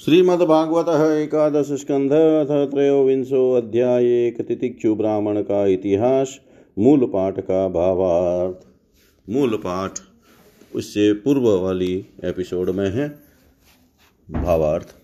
[0.00, 6.40] श्रीमद्भागवत एकादश स्कंध अथ त्रयोविंशो अध्याय एक तितिक्षु ब्राह्मण का इतिहास
[6.78, 8.56] मूल पाठ का भावार्थ।
[9.30, 9.98] मूल पाठ
[10.76, 13.08] उससे पूर्व वाली एपिसोड में है
[14.30, 14.94] भावार्थ।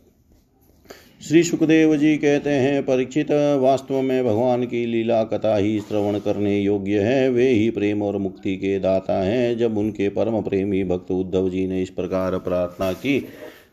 [1.28, 3.26] श्री सुखदेव जी कहते हैं, परीक्षित,
[3.60, 8.16] वास्तव में भगवान की लीला कथा ही श्रवण करने योग्य है। वे ही प्रेम और
[8.16, 12.92] मुक्ति के दाता हैं। जब उनके परम प्रेमी भक्त उद्धव जी ने इस प्रकार प्रार्थना
[12.92, 13.26] की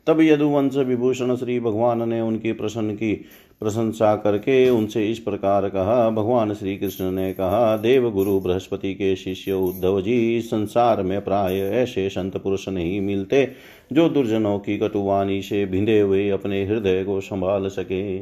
[0.08, 3.14] तब यदुवंश विभूषण श्री भगवान ने उनकी प्रसन्न की
[3.61, 9.16] प्रशंसा करके उनसे इस प्रकार कहा, भगवान श्री कृष्ण ने कहा देव गुरु बृहस्पति के
[9.16, 13.47] शिष्य उद्धव जी, संसार में प्राय ऐसे संत पुरुष नहीं मिलते
[13.94, 18.20] जो दुर्जनों की कटुवाणी से भिंदे हुए अपने हृदय को संभाल सके।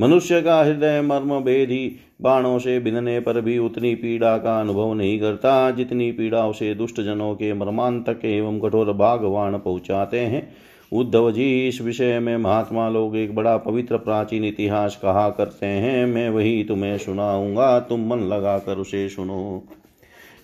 [0.00, 5.18] मनुष्य का हृदय मर्म भेदी बाणों से बिनने पर भी उतनी पीड़ा का अनुभव नहीं
[5.20, 10.48] करता, जितनी पीड़ा उसे दुष्ट जनों के मर्मांतक एवं कठोर बागवान पहुँचाते हैं।
[10.92, 16.06] उद्धव जी इस विषय में महात्मा लोग एक बड़ा पवित्र प्राचीन इतिहास कहा करते हैं,
[16.06, 19.62] मैं वही तुम्हें सुनाऊँगा, तुम मन लगाकर उसे सुनो।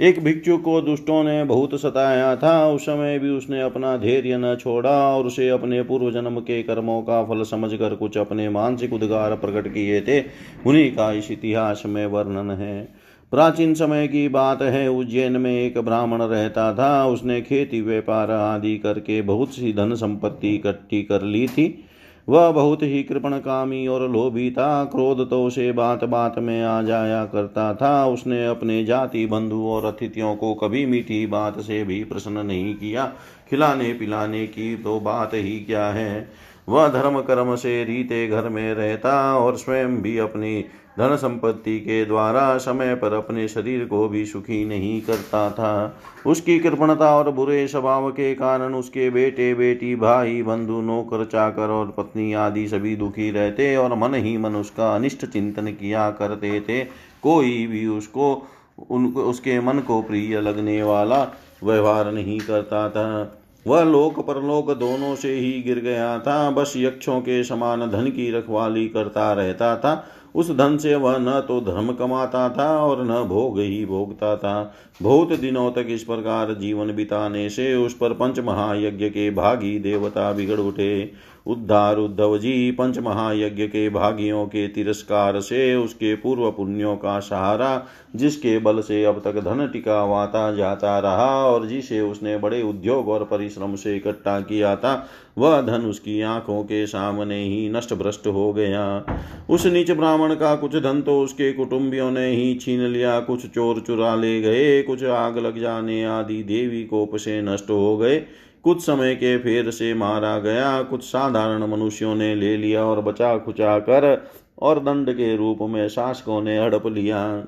[0.01, 4.57] एक भिक्षु को दुष्टों ने बहुत सताया था, उस समय भी उसने अपना धैर्य न
[4.61, 9.35] छोड़ा और उसे अपने पूर्व जन्म के कर्मों का फल समझकर कुछ अपने मानसिक उद्गार
[9.35, 10.21] प्रकट किए थे,
[10.67, 12.98] उन्हीं का इस इतिहास में वर्णन है।
[13.33, 18.79] प्राचीन समय की बात है, उज्जैन में एक ब्राह्मण रहता था, उसने खेती व्यापार आदि
[18.79, 21.85] करके बहुत सी धन संपत्ति इकट्ठी कर ली थी।
[22.29, 26.83] वह बहुत ही कृपण कामी और लोभी था, क्रोध तो उसे बात बात में आ
[26.83, 32.05] जाया करता था। उसने अपने जाति, बंधु और अतिथियों को कभी मीठी बात से भी
[32.05, 33.13] प्रसन्न नहीं किया।
[33.51, 36.29] खिलाने पिलाने की तो बात ही क्या है?
[36.69, 40.65] वह धर्म कर्म से रीते घर में रहता और स्वयं भी अपनी
[40.99, 46.59] धन संपत्ति के द्वारा समय पर अपने शरीर को भी सुखी नहीं करता था। उसकी
[46.59, 52.33] कृपणता और बुरे स्वभाव के कारण उसके बेटे, बेटी, भाई, बंधु, नौकर, चाकर और पत्नी
[52.33, 56.85] आदि सभी दुखी रहते और मन ही मन उसका अनिष्ट चिंतन किया करते थे।
[57.23, 58.47] कोई भी उसको,
[58.91, 61.29] उन, उसके मन को प्रिय लगने वाला
[61.65, 63.35] व्यवहार नहीं करता था।
[63.67, 68.31] वह लोक परलोक दोनों से ही गिर गया था। बस यक्षों के समान धन की
[68.31, 70.07] रखवाली करता रहता था।
[70.39, 74.75] उस धन से वह न तो धर्म कमाता था और न भोग ही भोगता था।
[75.03, 80.33] बहुत दिनों तक इस प्रकार जीवन बिताने से उस पर पंच महायज्ञ के भागी देवता
[80.33, 81.11] बिगड़ उठे।
[81.49, 87.87] उद्धार उद्धव जी पंच महायज्ञ के भागियों के तिरस्कार से उसके पूर्व पुण्यों का सहारा,
[88.17, 93.25] जिसके बल से अब तक धन टिकावाता जाता रहा और जिसे उसने बड़े उद्योग और
[93.25, 98.53] परिश्रम से इकट्ठा किया था, वह धन उसकी आँखों के सामने ही नष्ट भ्रष्ट हो
[98.53, 99.05] गया।
[99.51, 103.81] उस नीच ब्राह्मण का कुछ धन तो उसके कुटुंबियों ने ही छीन लिया, कुछ चोर
[103.81, 108.23] चुरा ले गए, कुछ आग लग जाने आदि देवी कोप से नष्ट हो गए।
[108.69, 113.39] कुछ समय के फेर से मारा गया। कुछ साधारण मनुष्यों ने ले लिया और बचा
[113.39, 117.45] खुचा कर और दंड के रूप में शासकों ने हड़प लिया।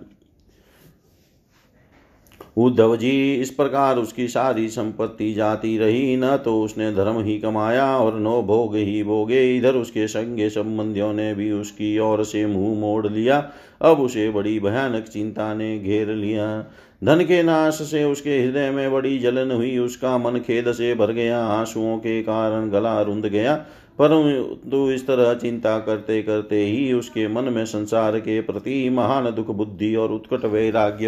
[2.56, 7.98] उद्धव जी, इस प्रकार उसकी सारी संपत्ति जाती रही। न तो उसने धर्म ही कमाया
[7.98, 12.80] और नो भोग ही भोगे। इधर उसके संगे संबंधियों ने भी उसकी ओर से मुँह
[12.80, 13.50] मोड़ लिया।
[13.82, 16.64] अब उसे बड़ी भयानक चिंता ने घेर लिया।
[17.04, 21.12] धन के नाश से उसके हृदय में बड़ी जलन हुई, उसका मन खेद से भर
[21.12, 23.54] गया, आंसुओं के कारण गला रुंध गया।
[23.98, 29.46] परंतु इस तरह चिंता करते करते ही उसके मन में संसार के प्रति महान दुख,
[29.46, 31.06] बुद्धि और उत्कट वैराग्य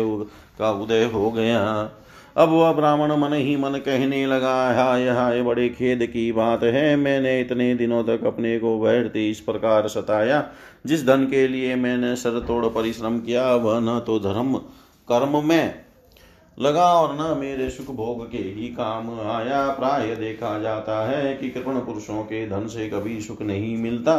[0.59, 1.91] का उदय हो गया।
[2.37, 6.97] अब वह ब्राह्मण मन ही मन कहने लगा, हाय हाय, बड़े खेद की बात है,
[6.97, 10.49] मैंने इतने दिनों तक अपने को बैठते इस प्रकार सताया।
[10.87, 14.61] जिस धन के लिए मैंने सर तोड़ परिश्रम किया, वह न तो धर्म
[15.13, 15.75] कर्म में।
[16.59, 21.51] लगा और न मेरे सुख भोग के ही काम। आया प्राय देखा जाता है कि
[21.51, 24.19] कृपण पुरुषों के धन से कभी सुख नहीं मिलता।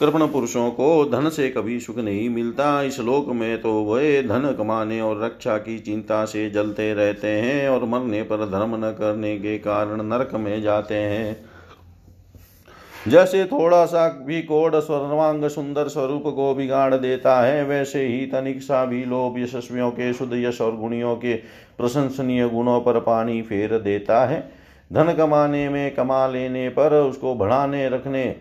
[0.00, 4.54] कृपण पुरुषों को धन से कभी सुख नहीं मिलता। इस लोक में तो वे धन
[4.58, 9.36] कमाने और रक्षा की चिंता से जलते रहते हैं और मरने पर धर्म न करने
[9.38, 11.51] के कारण नरक में जाते हैं।
[13.08, 18.62] जैसे थोड़ा सा भी कोड सर्वांग सुंदर स्वरूप को बिगाड़ देता है, वैसे ही तनिक
[18.62, 21.34] सा भी लोभ यशस्वियों के, शुद्ध यश और गुणियों के
[21.78, 24.40] प्रशंसनीय गुणों पर पानी फेर देता है।
[24.92, 28.34] धन कमाने में, कमा लेने पर उसको बढ़ाने, रखने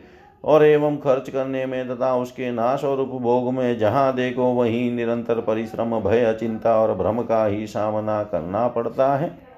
[0.43, 5.39] और एवं खर्च करने में तथा उसके नाश और उपभोग में जहाँ देखो वहीं निरंतर
[5.39, 9.50] परिश्रम, भय, चिंता और भ्रम का ही सामना करना पड़ता है।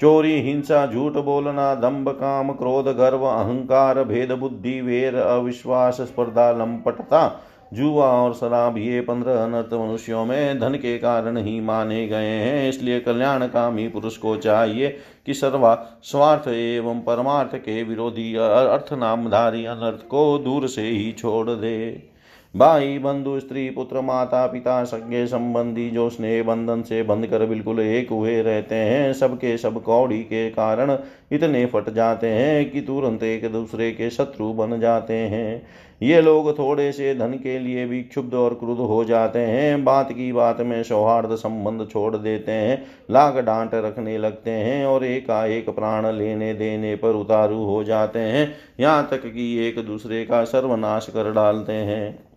[0.00, 7.40] चोरी, हिंसा, झूठ बोलना, दंभ, काम, क्रोध, गर्व, अहंकार, भेद, बुद्धि, वेर, अविश्वास, स्पर्धा, लंपटता,
[7.74, 12.68] जुआ और शराब, ये पंद्रह अनर्थ मनुष्यों में धन के कारण ही माने गए हैं।
[12.68, 14.88] इसलिए कल्याणकामी पुरुष को चाहिए
[15.26, 21.50] कि सर्वा स्वार्थ एवं परमार्थ के विरोधी अर्थ नामधारी अनर्थ को दूर से ही छोड़
[21.50, 22.13] दे।
[22.54, 27.80] भाई, बंधु, स्त्री, पुत्र, माता, पिता सज्ञ संबंधी जो स्नेह बंधन से बंध कर बिल्कुल
[27.80, 30.96] एक हुए रहते हैं, सबके सब कौड़ी के कारण
[31.32, 35.66] इतने फट जाते हैं कि तुरंत एक दूसरे के शत्रु बन जाते हैं।
[36.02, 40.12] ये लोग थोड़े से धन के लिए भी क्षुब्ध और क्रुद्ध हो जाते हैं, बात
[40.12, 45.70] की बात में सौहार्द संबंध छोड़ देते हैं, लाग डांट रखने लगते हैं और एकाएक
[45.70, 51.08] प्राण लेने देने पर उतारू हो जाते हैं, यहाँ तक कि एक दूसरे का सर्वनाश
[51.10, 52.33] कर डालते हैं।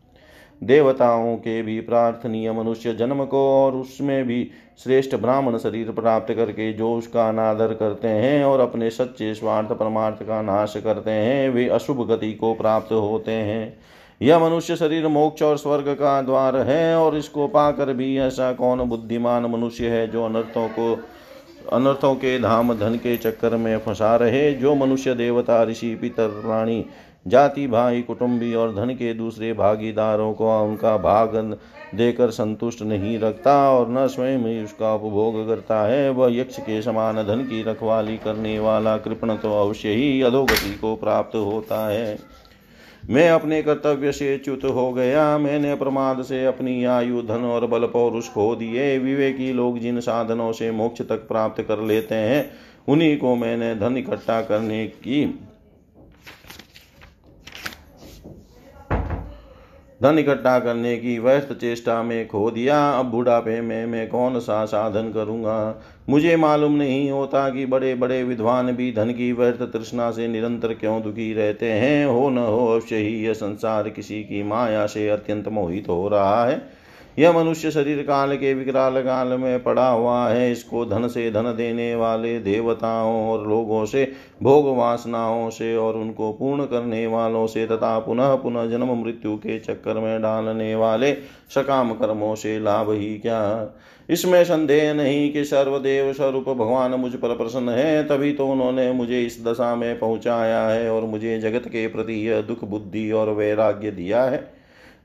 [0.62, 4.51] देवताओं के भी प्रार्थनीय मनुष्य जन्म को और उसमें भी
[4.83, 10.24] श्रेष्ठ ब्राह्मण शरीर प्राप्त करके जो उसका अनादर करते हैं और अपने सच्चे स्वार्थ परमार्थ
[10.24, 13.77] का नाश करते हैं, वे अशुभ गति को प्राप्त होते हैं।
[14.21, 18.80] यह मनुष्य शरीर मोक्ष और स्वर्ग का द्वार है और इसको पाकर भी ऐसा कौन
[18.80, 20.94] बुद्धिमान मनुष्य है जो अनर्थों को,
[21.74, 26.86] अनर्थों के धाम धन के चक्कर में फंसा रहे, जो मनुष्य देवता, ऋषि, पितर प्राणी
[27.28, 31.36] जाति, भाई, कुटुंबी और धन के दूसरे भागीदारों को उनका भाग
[31.96, 36.82] देकर संतुष्ट नहीं रखता और न स्वयं ही उसका उपभोग करता है, वह यक्ष के
[36.82, 42.18] समान धन की रखवाली करने वाला कृपण तो अवश्य ही अधोगति को प्राप्त होता है।
[43.10, 47.86] मैं अपने कर्तव्य से च्युत हो गया, मैंने प्रमाद से अपनी आयु, धन और बल
[47.86, 52.50] पौरुष खो दिए, विवेकी लोग जिन साधनों से मोक्ष तक प्राप्त कर लेते हैं,
[52.88, 55.26] उन्हीं को मैंने धन इकट्ठा करने की
[60.04, 64.66] धन इकट्ठा करने की व्यस्त चेष्टा में खो दिया। अब बुढ़ापे में मैं कौन सा
[64.66, 65.82] साधन करूँगा?
[66.10, 70.74] मुझे मालूम नहीं होता कि बड़े बड़े विद्वान भी धन की व्यर्थ तृष्णा से निरंतर
[70.74, 75.10] क्यों दुखी रहते हैं। हो न हो अवश्य ही यह संसार किसी की माया से
[75.10, 76.77] अत्यंत मोहित हो रहा है।
[77.18, 81.54] यह मनुष्य शरीर काल के विकराल काल में पड़ा हुआ है। इसको धन से धन
[81.58, 84.12] देने वाले देवताओं और लोगों से,
[84.44, 89.60] भोग वासनाओं से और उनको पूर्ण करने वालों से तथा पुनः पुनः जन्म मृत्यु के
[89.60, 91.14] चक्कर में डालने वाले
[91.56, 93.74] सकाम कर्मों से लाभ ही क्या?
[94.10, 99.22] इसमें संदेह नहीं कि सर्वदेव स्वरूप भगवान मुझ पर प्रसन्न है, तभी तो उन्होंने मुझे
[99.22, 103.92] इस दशा में पहुँचाया है और मुझे जगत के प्रति यह दुख, बुद्धि और वैराग्य
[103.92, 104.56] दिया है।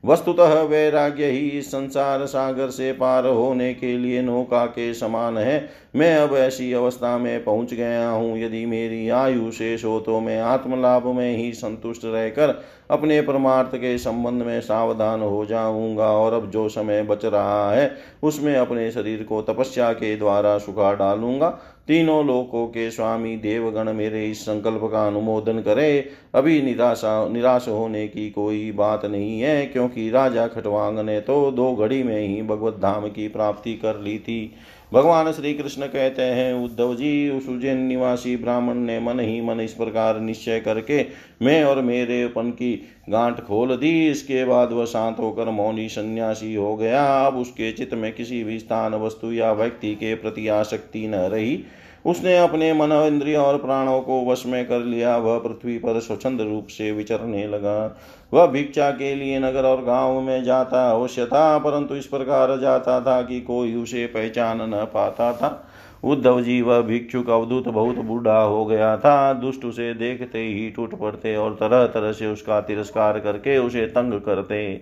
[0.03, 6.15] वस्तुतः वैराग्य ही संसार सागर से पार होने के लिए नौका के समान है। मैं
[6.17, 11.07] अब ऐसी अवस्था में पहुँच गया हूँ। यदि मेरी आयु शेष हो तो मैं आत्मलाभ
[11.07, 12.61] में ही संतुष्ट रहकर
[12.91, 17.91] अपने परमार्थ के संबंध में सावधान हो जाऊँगा और अब जो समय बच रहा है,
[18.23, 21.57] उसमें अपने शरीर को तपस्या के द्वारा सुखा डालूँगा।
[21.87, 28.07] तीनों लोकों के स्वामी देवगण मेरे इस संकल्प का अनुमोदन करे। अभी निराशा, निराश होने
[28.07, 32.79] की कोई बात नहीं है, क्योंकि राजा खटवांग ने तो दो घड़ी में ही भगवत
[32.81, 34.53] धाम की प्राप्ति कर ली थी।
[34.93, 39.59] भगवान श्री कृष्ण कहते हैं, उद्धव जी उस उज्जैन निवासी ब्राह्मण ने मन ही मन
[39.59, 41.05] इस प्रकार निश्चय करके
[41.41, 42.73] मैं और मेरे पन की
[43.09, 47.93] गांठ खोल दी। इसके बाद वह शांत होकर मौनी सन्यासी हो गया। अब उसके चित्त
[47.93, 51.63] में किसी भी स्थान, वस्तु या व्यक्ति के प्रति आसक्ति न रही।
[52.05, 56.41] उसने अपने मन इंद्रिय और प्राणों को वश में कर लिया। वह पृथ्वी पर स्वच्छंद
[56.41, 57.97] रूप से विचरने लगा।
[58.33, 62.99] वह भिक्षा के लिए नगर और गाँव में जाता अवश्य था परंतु इस प्रकार जाता
[63.01, 65.69] था कि कोई उसे पहचान न पाता था।
[66.03, 70.95] उद्धव जी, वह भिक्षुक अवधूत बहुत बूढ़ा हो गया था। दुष्ट उसे देखते ही टूट
[70.95, 74.81] पड़ते और तरह तरह से उसका तिरस्कार करके उसे तंग करते।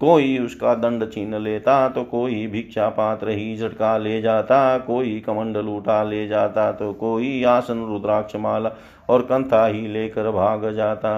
[0.00, 5.66] कोई उसका दंड छीन लेता तो कोई भिक्षा पात्र ही झटका ले जाता, कोई कमंडल
[5.68, 8.70] उठा ले जाता तो कोई आसन रुद्राक्ष माला
[9.08, 11.12] और कंथा ही लेकर भाग जाता।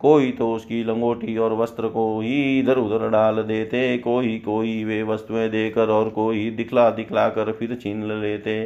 [0.00, 5.02] कोई तो उसकी लंगोटी और वस्त्र को ही इधर उधर डाल देते, कोई कोई वे
[5.02, 8.64] वस्तुएँ देकर और कोई दिखला दिखला कर फिर छीन लेते।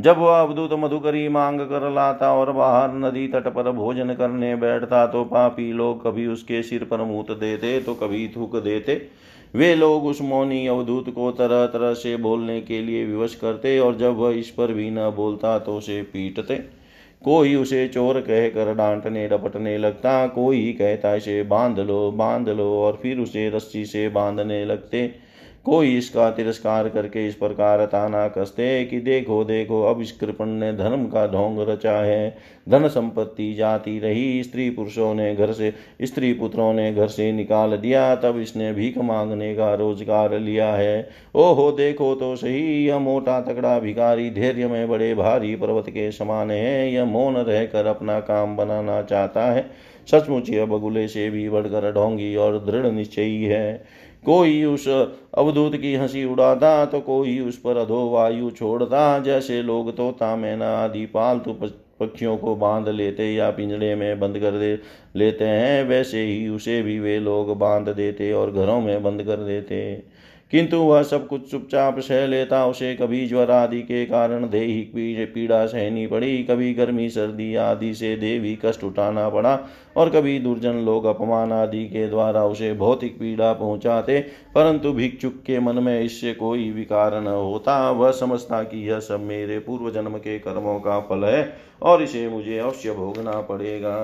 [0.00, 5.06] जब वह अवधूत मधुकरी मांग कर लाता और बाहर नदी तट पर भोजन करने बैठता
[5.06, 9.00] तो पापी लोग कभी उसके सिर पर मूत देते तो कभी थूक देते।
[9.54, 13.96] वे लोग उस मौनी अवधूत को तरह तरह से बोलने के लिए विवश करते और
[13.96, 16.56] जब वह इस पर भी न बोलता तो उसे पीटते।
[17.22, 22.68] कोई उसे चोर कह कर डांटने, डपटने लगता, कोई कहता, इसे बाँध लो बाँध लो,
[22.82, 25.29] और फिर उसे रस्सी से बांधने लगते।
[25.64, 30.72] कोई इसका तिरस्कार करके इस प्रकार ताना कसते कि देखो देखो, अब इस कृपण ने
[30.72, 32.36] धर्म का ढोंग रचा है।
[32.68, 37.76] धन संपत्ति जाती रही, स्त्री पुरुषों ने घर से, स्त्री पुत्रों ने घर से निकाल
[37.76, 43.40] दिया, तब इसने भीख मांगने का रोज़गार लिया है। ओहो, देखो तो सही, यह मोटा
[43.40, 48.56] तगड़ा भिखारी धैर्य में बड़े भारी पर्वत के समान है। यह मौन रहकर अपना काम
[48.56, 49.70] बनाना चाहता है।
[50.10, 53.84] सचमुच यह बगुले से भी बढ़कर ढोंगी और दृढ़ निश्चयी है।
[54.24, 59.96] कोई उस अवधूत की हँसी उड़ाता तो कोई उस पर अधो वायु छोड़ता। जैसे लोग
[59.96, 61.52] तोता मैना आदि पालतू
[62.00, 64.78] पक्षियों को बाँध लेते या पिंजड़े में बंद कर दे,
[65.16, 69.44] लेते हैं, वैसे ही उसे भी वे लोग बाँध देते और घरों में बंद कर
[69.44, 69.80] देते।
[70.52, 74.92] किंतु वह सब कुछ चुपचाप सह लेता। उसे कभी ज्वर आदि के कारण देहिक
[75.34, 79.58] पीड़ा सहनी पड़ी। कभी गर्मी, सर्दी आदि से देवी कष्ट उठाना पड़ा
[79.96, 84.20] और कभी दुर्जन लोग अपमान आदि के द्वारा उसे भौतिक पीड़ा पहुंचाते।
[84.54, 89.20] परंतु भिक्षुक के मन में इससे कोई विकार न होता। वह समझता कि यह सब
[89.20, 91.52] मेरे पूर्व जन्म के कर्मों का फल है
[91.82, 93.96] और इसे मुझे अवश्य भोगना पड़ेगा।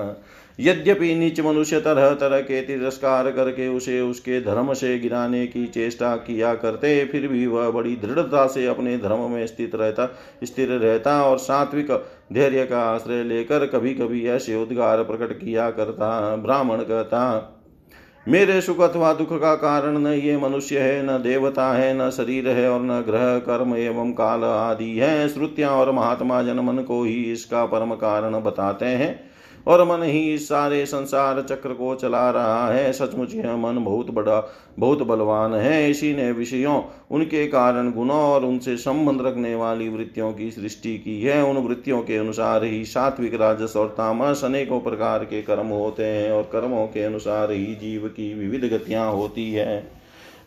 [0.59, 6.15] यद्यपि नीच मनुष्य तरह तरह के तिरस्कार करके उसे उसके धर्म से गिराने की चेष्टा
[6.17, 10.09] किया करते, फिर भी वह बड़ी दृढ़ता से अपने धर्म में स्थित रहता,
[10.43, 11.91] स्थिर रहता और सात्विक
[12.33, 17.53] धैर्य का आश्रय लेकर कभी कभी ऐसे उद्गार प्रकट किया करता, ब्राह्मण कहता,
[18.27, 22.47] मेरे सुख अथवा दुख का कारण न ये मनुष्य है, न देवता है, न शरीर
[22.49, 27.03] है और न ग्रह, कर्म एवं काल आदि है। श्रुतियाँ और महात्मा जन मन को
[27.03, 29.26] ही इसका परम कारण बताते हैं।
[29.67, 34.53] और मन ही सारे संसार चक्र को चला रहा है। सचमुच यह मन बहुत बड़ा,
[34.79, 36.81] बहुत बलवान है। इसी ने विषयों,
[37.11, 42.01] उनके कारण गुणों और उनसे संबंध रखने वाली वृत्तियों की सृष्टि की है। उन वृत्तियों
[42.01, 46.87] के अनुसार ही सात्विक, राजस और तामस अनेकों प्रकार के कर्म होते हैं और कर्मों
[46.87, 49.97] के अनुसार ही जीव की विविध गतियाँ होती है।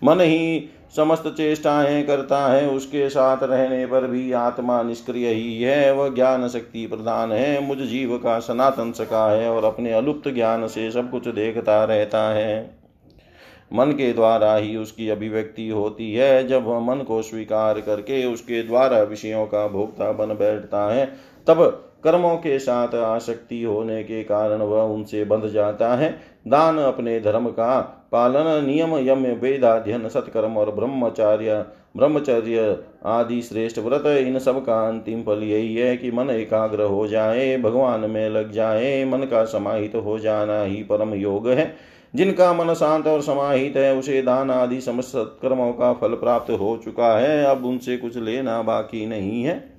[0.04, 5.92] मन ही समस्त चेष्टाएँ करता है, उसके साथ रहने पर भी आत्मा निष्क्रिय ही है,
[5.92, 10.66] वह ज्ञान शक्ति प्रदान है, मुझ जीव का सनातन सका है और अपने अलुप्त ज्ञान
[10.66, 12.80] से सब कुछ देखता रहता है।
[13.72, 18.62] मन के द्वारा ही उसकी अभिव्यक्ति होती है, जब वह मन को स्वीकार करके उसके
[18.62, 21.06] द्वारा विषयों का भोक्ता बन बैठता है,
[21.46, 27.20] तब कर्मों के साथ आसक्ति होने के कारण वह उनसे बंध जाता है। दान अपने
[27.20, 31.64] धर्म का पालन, नियम, यम वेदाध्यन सत्कर्म और ब्रह्मचार्य,
[31.96, 37.06] ब्रह्मचर्य आदि श्रेष्ठ व्रत, इन सब का अंतिम फल यही है कि मन एकाग्र हो
[37.08, 41.76] जाए, भगवान में लग जाए, मन का समाहित हो जाना ही परम योग है।
[42.14, 46.80] जिनका मन शांत और समाहित है, उसे दान आदि समस्त सत्कर्मों का फल प्राप्त हो
[46.84, 49.69] चुका है। अब उनसे कुछ लेना बाकी नहीं है।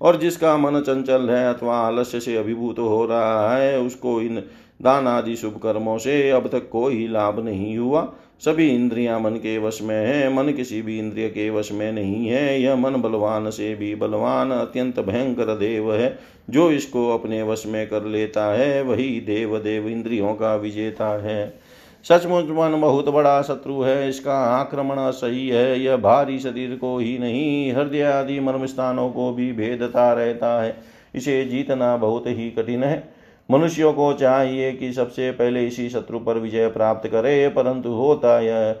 [0.00, 4.42] और जिसका मन चंचल है अथवा आलस्य से अभिभूत हो रहा है, उसको इन
[4.82, 9.58] दान आदि शुभ कर्मों से अब तक कोई लाभ नहीं हुआ। सभी इंद्रियाँ मन के
[9.58, 13.50] वश में है, मन किसी भी इंद्रिय के वश में नहीं है। यह मन बलवान
[13.50, 16.18] से भी बलवान, अत्यंत भयंकर देव है।
[16.50, 21.61] जो इसको अपने वश में कर लेता है, वही देव देव इंद्रियों का विजेता है।
[22.04, 27.18] सचमुच मन बहुत बड़ा शत्रु है, इसका आक्रमण सही है, यह भारी शरीर को ही
[27.18, 30.76] नहीं, हृदय आदि मर्म स्थानों को भी भेदता रहता है,
[31.14, 33.12] इसे जीतना बहुत ही कठिन है।
[33.50, 38.74] मनुष्यों को चाहिए कि सबसे पहले इसी शत्रु पर विजय प्राप्त करे, परंतु होता यह,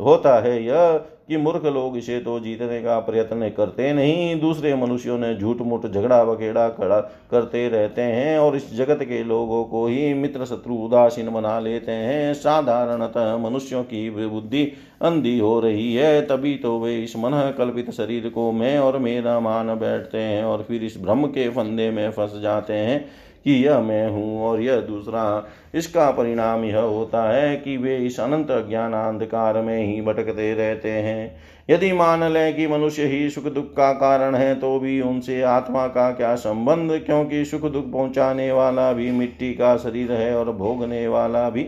[0.00, 5.18] होता है यह कि मूर्ख लोग इसे तो जीतने का प्रयत्न करते नहीं। दूसरे मनुष्यों
[5.18, 9.86] ने झूठ मूठ झगड़ा वगेड़ा खड़ा करते रहते हैं और इस जगत के लोगों को
[9.86, 14.64] ही मित्र शत्रु उदासीन बना लेते हैं। साधारणतः मनुष्यों की बुद्धि
[15.02, 19.38] अंधी हो रही है। तभी तो वे इस मन कल्पित शरीर को मैं और मेरा
[19.40, 23.04] मान बैठते हैं और फिर इस भ्रम के फंदे में फंस जाते हैं।
[23.44, 28.18] कि यह मैं हूँ और यह दूसरा इसका परिणाम यह होता है कि वे इस
[28.20, 31.40] अनंत ज्ञान अंधकार में ही भटकते रहते हैं।
[31.70, 35.86] यदि मान लें कि मनुष्य ही सुख दुख का कारण है तो भी उनसे आत्मा
[35.86, 36.92] का क्या संबंध?
[37.06, 41.62] क्योंकि सुख दुख पहुँचाने वाला भी मिट्टी का शरीर है और भोगने वाला भी।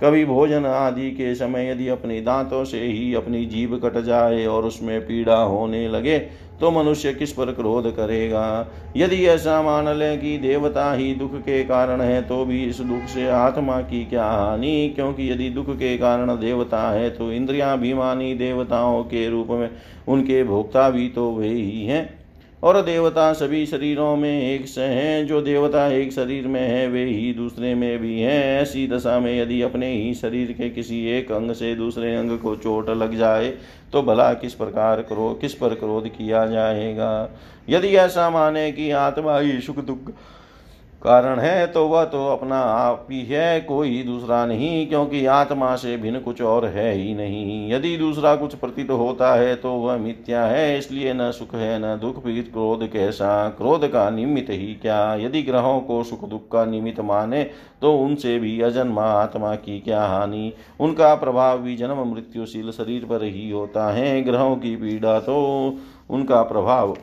[0.00, 4.64] कभी भोजन आदि के समय यदि अपने दांतों से ही अपनी जीभ कट जाए और
[4.64, 6.18] उसमें पीड़ा होने लगे
[6.60, 8.68] तो मनुष्य किस पर क्रोध करेगा?
[8.96, 13.08] यदि ऐसा मान ले कि देवता ही दुख के कारण है तो भी इस दुख
[13.08, 14.92] से आत्मा की क्या हानि?
[14.96, 19.70] क्योंकि यदि दुख के कारण देवता है तो इंद्रियाभिमानी देवताओं के रूप में,
[20.08, 22.19] उनके भोक्ता भी तो वे ही हैं।
[22.62, 27.04] और देवता सभी शरीरों में एक से हैं। जो देवता एक शरीर में है, वे
[27.04, 31.32] ही दूसरे में भी हैं। ऐसी दशा में यदि अपने ही शरीर के किसी एक
[31.32, 33.48] अंग से दूसरे अंग को चोट लग जाए
[33.92, 37.30] तो भला किस प्रकार क्रो, किस पर क्रोध किया जाएगा?
[37.68, 40.12] यदि ऐसा माने कि आत्मा ही सुख दुख
[41.02, 45.96] कारण है तो वह तो अपना आप ही है, कोई दूसरा नहीं, क्योंकि आत्मा से
[45.96, 50.44] भिन्न कुछ और है ही नहीं। यदि दूसरा कुछ प्रतीत होता है तो वह मिथ्या
[50.44, 53.48] है, इसलिए न सुख है, न दुख फिर क्रोध, कैसा?
[53.48, 55.14] क्रोध का निमित्त ही क्या?
[55.16, 57.42] यदि ग्रहों को सुख दुख का निमित्त माने
[57.82, 60.52] तो उनसे भी अजन्मा आत्मा की क्या हानि?
[60.80, 65.38] उनका प्रभाव भी जन्म, मृत्युशील शरीर पर ही होता है। ग्रहों की पीड़ा तो
[66.10, 66.96] उनका प्रभाव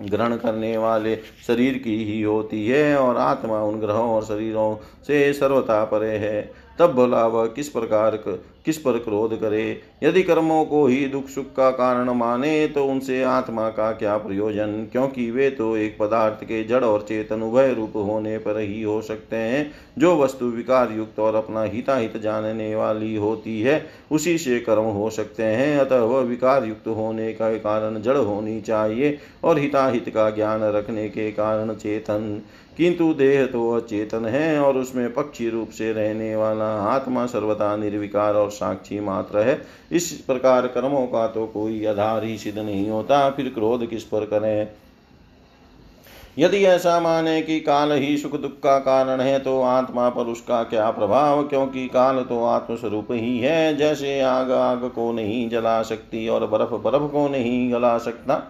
[0.00, 5.32] ग्रहण करने वाले शरीर की ही होती है और आत्मा उन ग्रहों और शरीरों से
[5.32, 8.16] सर्वथा परे है। तब बोला वह, किस प्रकार
[8.64, 9.80] किस पर क्रोध करे?
[10.02, 14.86] यदि कर्मों को ही दुख सुख का कारण माने तो उनसे आत्मा का क्या प्रयोजन?
[14.92, 19.00] क्योंकि वे तो एक पदार्थ के जड़ और चेतन उभय रूप होने पर ही हो
[19.02, 24.58] सकते हैं। जो वस्तु विकार युक्त और अपना हिताहित जानने वाली होती है, उसी से
[24.60, 29.58] कर्म हो सकते हैं। अतः वह विकार युक्त होने का कारण जड़ होनी चाहिए और
[29.58, 32.42] हिताहित का ज्ञान रखने के कारण चेतन
[32.76, 38.34] किंतु देह तो अचेतन है और उसमें पक्षी रूप से रहने वाला आत्मा सर्वथा निर्विकार
[38.34, 39.60] और साक्षी मात्र है।
[39.92, 44.24] इस प्रकार कर्मों का तो कोई आधार ही सिद्ध नहीं होता, फिर क्रोध किस पर
[44.24, 44.68] करें?
[46.38, 50.62] यदि ऐसा माने कि काल ही सुख दुख का कारण है तो आत्मा पर उसका
[50.62, 51.42] क्या प्रभाव?
[51.42, 56.74] क्योंकि काल तो आत्मस्वरूप ही है, जैसे आग आग को नहीं जला सकती और बर्फ़
[56.74, 58.42] बर्फ़ को नहीं गला सकता।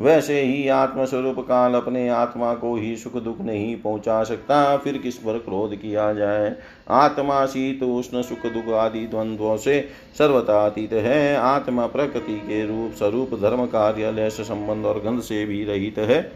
[0.00, 5.16] वैसे ही आत्मस्वरूप काल अपने आत्मा को ही सुख दुख नहीं पहुँचा सकता। फिर किस
[5.16, 6.54] पर क्रोध किया जाए?
[6.90, 9.80] आत्मा शीत उष्ण, सुख दुख आदि द्वंद्वों से
[10.18, 15.64] सर्वतातीत है। आत्मा प्रकृति के रूप स्वरूप धर्म कार्य, लैस संबंध और गंध से भी
[15.64, 16.32] रहित है।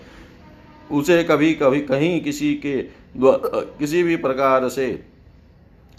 [0.92, 2.76] उसे कभी कभी कहीं किसी के
[3.16, 5.13] किसी भी प्रकार से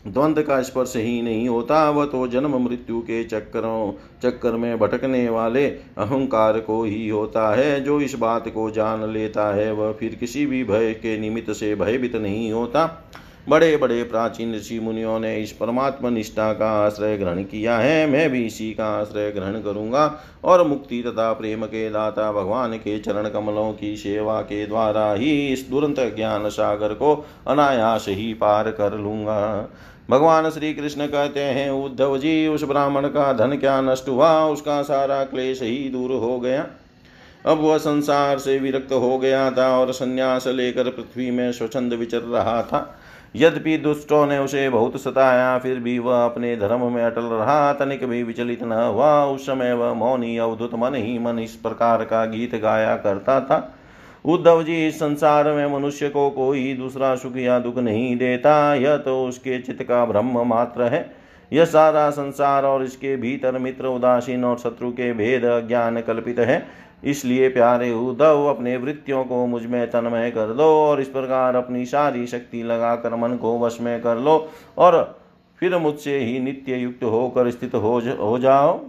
[0.07, 3.93] द्वंद्व का स्पर्श ही नहीं होता, वह तो जन्म मृत्यु के चक्करों,
[4.23, 9.53] चक्कर में भटकने वाले अहंकार को ही होता है। जो इस बात को जान लेता
[9.55, 13.11] है, वह फिर किसी भी भय के निमित्त से भयभीत नहीं होता।
[13.49, 18.29] बड़े बड़े प्राचीन ऋषि मुनियों ने इस परमात्मा निष्ठा का आश्रय ग्रहण किया है। मैं
[18.29, 23.29] भी इसी का आश्रय ग्रहण करूँगा और मुक्ति तथा प्रेम के दाता भगवान के चरण
[23.29, 28.97] कमलों की सेवा के द्वारा ही इस दुरंत ज्ञान सागर को अनायास ही पार कर
[28.97, 29.69] लूँगा।
[30.09, 34.45] भगवान श्री कृष्ण कहते हैं, उद्धव जी, उस ब्राह्मण का धन क्या नष्ट हुआ?
[34.45, 36.67] उसका सारा क्लेश ही दूर हो गया।
[37.45, 42.19] अब वह संसार से विरक्त हो गया था और संन्यास लेकर पृथ्वी में स्वच्छंद विचर
[42.19, 42.99] रहा था।
[43.35, 48.05] यद्यपि दुष्टों ने उसे बहुत सताया, फिर भी वह अपने धर्म में अटल रहा। तनिक
[48.05, 52.25] भी विचलित न हुआ। उस समय वह मौनी, अवधुत मन ही मन इस प्रकार का
[52.25, 53.74] गीत गाया करता था।
[54.25, 58.97] उद्धव जी इस संसार में मनुष्य को कोई दूसरा सुख या दुख नहीं देता। यह
[58.97, 61.05] तो उसके चित्त का ब्रह्म मात्र है।
[61.51, 66.65] यह सारा संसार और इसके भीतर मित्र उदासीन और शत्रु के भेद ज्ञान कल्पित है।
[67.03, 72.25] इसलिए प्यारे उद्धव अपने वृत्तियों को मुझमें तन्मय कर दो और इस प्रकार अपनी सारी
[72.27, 74.37] शक्ति लगाकर मन को वश में कर लो
[74.77, 75.17] और
[75.59, 78.79] फिर मुझसे ही नित्य युक्त होकर स्थित हो, हो जाओ।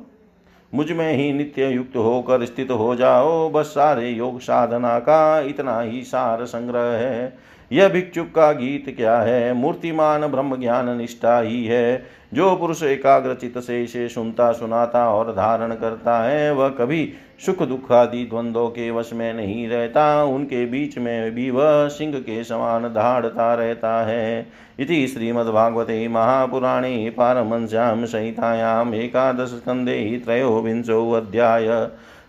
[0.75, 6.03] मुझमें ही नित्य युक्त होकर स्थित हो जाओ। बस सारे योग साधना का इतना ही
[6.03, 7.39] सार संग्रह है।
[7.73, 9.53] यह भिक्षुक का गीत क्या है?
[9.53, 15.73] मूर्तिमान ब्रह्म ज्ञान निष्ठा ही है। जो पुरुष एकाग्रचित से इसे सुनता, सुनाता और धारण
[15.73, 17.13] करता है, वह कभी
[17.47, 22.15] सुख दुख आदि द्वंद्वों के वश में नहीं रहता। उनके बीच में भी वह सिंह
[22.15, 24.47] के समान धाड़ता रहता है।
[24.79, 31.89] इति श्रीमद्भागवते महापुराणे पारमंस्यां संहितायाम् एकादशस्कन्धे त्रयोविंशोऽध्याय।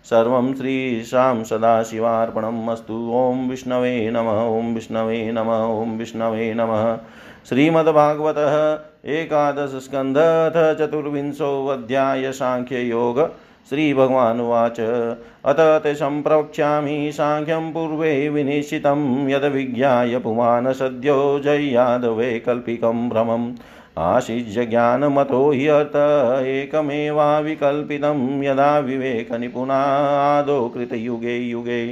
[0.09, 6.97] सर्वं श्रीशां सदाशिवार्पणम् अस्तु। ॐ विष्णवे नमः, ॐ विष्णवे नमः, ॐ विष्णवे नमः।
[7.49, 8.55] श्रीमद्भागवतः
[9.05, 13.19] एकादशस्कन्धथ चतुर्विंशोऽध्याय साङ्ख्ययोग
[13.69, 14.79] श्रीभगवानुवाच
[15.45, 23.53] अत ते सम्प्रवक्ष्यामि साङ्ख्यं पूर्वे विनिश्चितं यद्विज्ञाय पुमान् सद्यो जय्यादवैकल्पिकं भ्रमम्।
[23.97, 25.95] आशिज्य ज्ञानमतो ह्यर्थ
[26.45, 31.87] एकमेवाविकल्पितं यदा विवेकनिपुणादौ कृतयुगे युगे।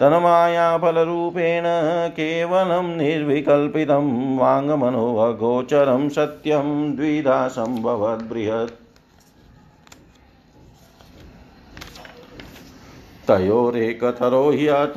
[0.00, 1.64] तन्मायाफलरूपेण
[2.10, 8.77] केवलं निर्विकल्पितं वाङ्मनोऽगोचरं सत्यं द्विधा सम्भवद्बृहत्
[13.28, 14.94] तयोरेकतरो ह्यत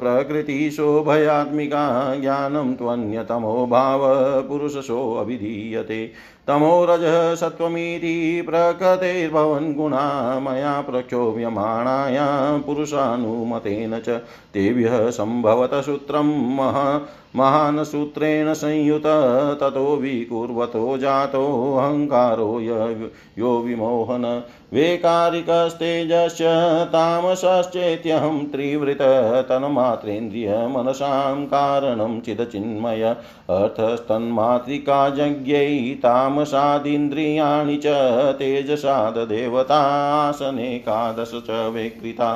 [0.00, 1.82] प्रकृतिशोभयात्मिका
[2.14, 4.02] ज्ञानं त्वन्यतमो भाव
[4.48, 6.00] पुरुषशोऽभिधीयते
[6.48, 12.26] तमो रजः सत्त्वमिति प्रकृतेर्भवन् गुणा मया प्रक्षोभ्यमाणाया
[12.66, 14.08] पुरुषानुमतेन च
[14.54, 17.00] तेभ्यः सम्भवत सूत्रं मह
[17.36, 19.02] महान् सूत्रेण संयुत
[19.60, 26.42] ततो विकुर्वतो जातोऽहङ्कारो यो विमोहन वेकारिकस्तेजश्च
[26.92, 33.16] तामसश्चेत्यहं त्रिवृततन्मात्रेन्द्रियमनसां कारणं चिदचिन्मय
[33.56, 35.68] अर्थस्तन्मातृकाजज्ञै
[36.02, 37.94] तामसादिन्द्रियाणि च
[38.40, 42.28] तेजसाददेवतासनेकादश च विकृता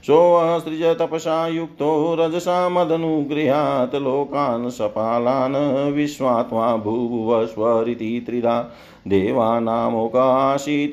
[0.06, 8.64] सोऽसृज तपसा युक्तो रजसा मदनुगृहात् लोकान् सपालान् विश्वात्मा भूभुवस्वरिति त्रिधा।
[9.08, 10.92] देवानामोकाशित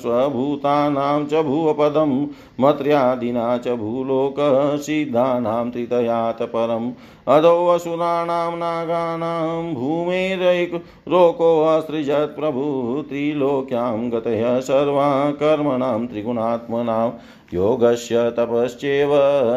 [0.00, 2.26] स्वभूतानां च भुवपदं
[2.60, 6.92] मत्र्यादिना च भूलोकसिद्धानां त्रितयात् परम्
[7.28, 17.10] अधोऽसुराणां नागानां भूमेरैकलोकोऽसृजत् प्रभु त्रिलोक्यां गतयः सर्वा कर्मणां त्रिगुणात्मनां।
[17.54, 19.10] योगस्य तपश्चैव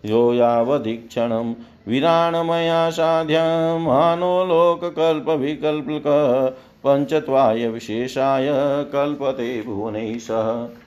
[0.05, 1.53] यो यावदीक्षणं
[1.87, 6.03] विराणमया साध्यमानो लोककल्पविकल्पक।
[6.85, 8.47] पञ्चत्वाय विशेषाय
[8.93, 10.82] कल्पते भुवनैः सह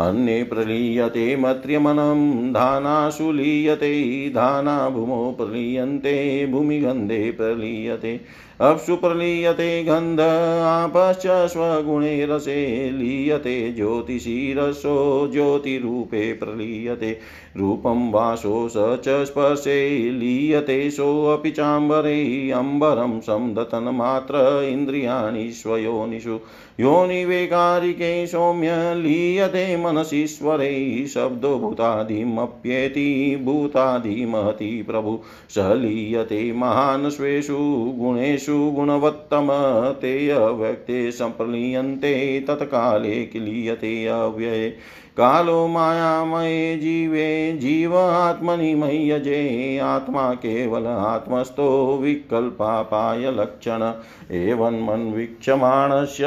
[0.00, 8.20] अन्ये प्रलीयते मत्र्यमनं धानाशु लीयते धाना भूमौ प्रलीयन्ते भूमिगन्धे प्रलीयते।
[8.60, 10.20] अप्सु प्रलीयते गन्ध
[10.64, 17.18] आपश्च स्वगुणे रसे लीयते ज्योतिषी रसो ज्योतिरूपे प्रलीयते।
[17.56, 26.38] रूपं वासो स च स्पर्शे लीयते, सोऽपि चाम्बरे अम्बरं संदतन्मात्र इन्द्रियाणि स्वयोनिषु।
[26.80, 35.18] योनिवेकारिके सौम्य लीयते मनसीश्वरे शब्दो भूतादिमप्येति भूतादिमहति प्रभु।
[35.50, 37.56] स लीयते महान् स्वेषु
[37.98, 39.48] गुणेषु गुणवत्तम,
[39.92, 44.70] ते अव्यक्ते सम्प्रलीयन्ते तत्काले किलीयते अव्यये।
[45.16, 53.94] कालो मायामये जीवे जीव आत्मनि मह्यजे, आत्मा केवल आत्मस्थो विकल्पापाय लक्षण।
[54.32, 56.24] एवन्मन्वीक्षमाणस्य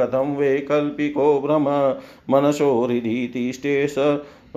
[0.00, 1.64] कथं वैकल्पिको भ्रम
[2.30, 3.88] मनसो हृदि तिष्ठे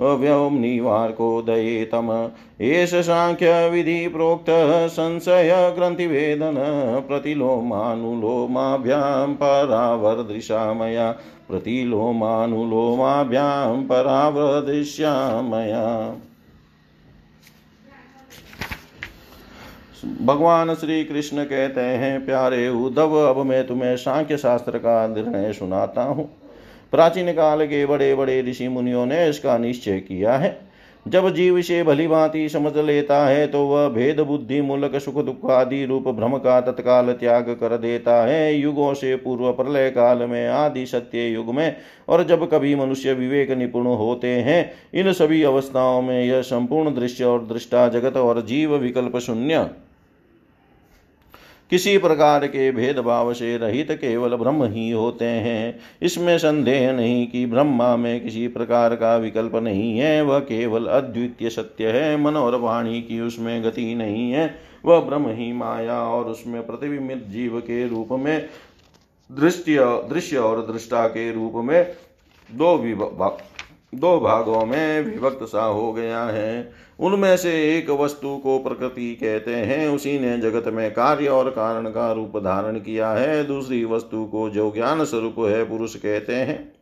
[0.00, 6.54] व्योम्निवार्कोदये तम एष साङ्ख्यविधि प्रोक्तः संशयग्रन्थिवेदन
[7.08, 11.14] प्रतिलोमानुलोमाभ्यां परावर्दृशा मया
[11.48, 16.16] प्रतिलोमानुलोमाभ्यां परावृदृश्या मया
[20.22, 26.02] भगवान श्री कृष्ण कहते हैं, प्यारे उद्धव, अब मैं तुम्हें सांख्य शास्त्र का निर्णय सुनाता
[26.02, 26.41] हूँ।
[26.92, 30.60] प्राचीन काल के बड़े बड़े ऋषि मुनियों ने इसका निश्चय किया है।
[31.06, 35.50] जब जीव से भली भांति समझ लेता है तो वह भेद बुद्धि मूलक सुख दुख
[35.50, 40.48] आदि रूप भ्रम का तत्काल त्याग कर देता है। युगों से पूर्व प्रलय काल में,
[40.48, 41.76] आदि सत्य युग में,
[42.08, 47.24] और जब कभी मनुष्य विवेक निपुण होते हैं, इन सभी अवस्थाओं में यह संपूर्ण दृश्य
[47.24, 49.68] और दृष्टा जगत और जीव विकल्प शून्य।
[51.72, 57.46] किसी प्रकार के भेदभाव से रहित केवल ब्रह्म ही होते हैं। इसमें संदेह नहीं कि
[57.46, 62.56] ब्रह्मा में किसी प्रकार का विकल्प नहीं है। वह केवल अद्वितीय सत्य है। मन और
[62.56, 64.54] वाणी की उसमें गति नहीं है।
[64.84, 68.48] वह ब्रह्म ही माया और उसमें प्रतिबिंबित जीव के रूप में
[69.32, 69.78] दृश्य
[70.10, 71.92] दृश्य और दृष्टा के रूप में
[72.54, 73.38] दो विभाग
[73.94, 79.54] दो भागों में विभक्त सा हो गया है। उनमें से एक वस्तु को प्रकृति कहते
[79.54, 84.24] हैं। उसी ने जगत में कार्य और कारण का रूप धारण किया है। दूसरी वस्तु
[84.24, 86.72] को जो ज्ञान स्वरूप है, पुरुष कहते हैं।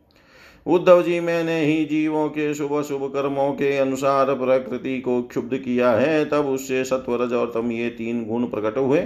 [0.67, 5.91] उद्धव जी, मैंने ही जीवों के शुभ शुभ कर्मों के अनुसार प्रकृति को क्षुब्ध किया
[5.91, 8.99] है। तब उससे सत्वरज और तम ये तीन गुण प्रकट हुए।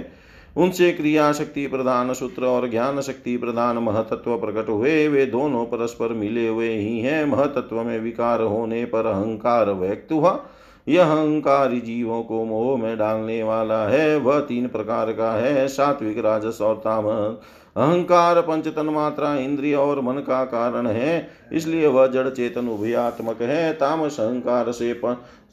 [0.56, 6.08] उनसे क्रिया शक्ति प्रधान सूत्र और ज्ञान शक्ति प्रधान महतत्व प्रकट हुए। वे दोनों परस्पर
[6.08, 10.46] मिले हुए ही हैं। महतत्व में विकार होने पर अहंकार व्यक्त हुआ।
[10.88, 16.18] यह अहंकारी जीवों को मोह में डालने वाला है। वह तीन प्रकार का है। सात्विक,
[16.18, 17.36] राजस और तामस।
[17.76, 23.72] अहंकार पंचतन मात्रा इंद्रिय और मन का कारण है। इसलिए वह जड़ चेतन उभयात्मक है।
[23.72, 24.94] तामस अहंकार से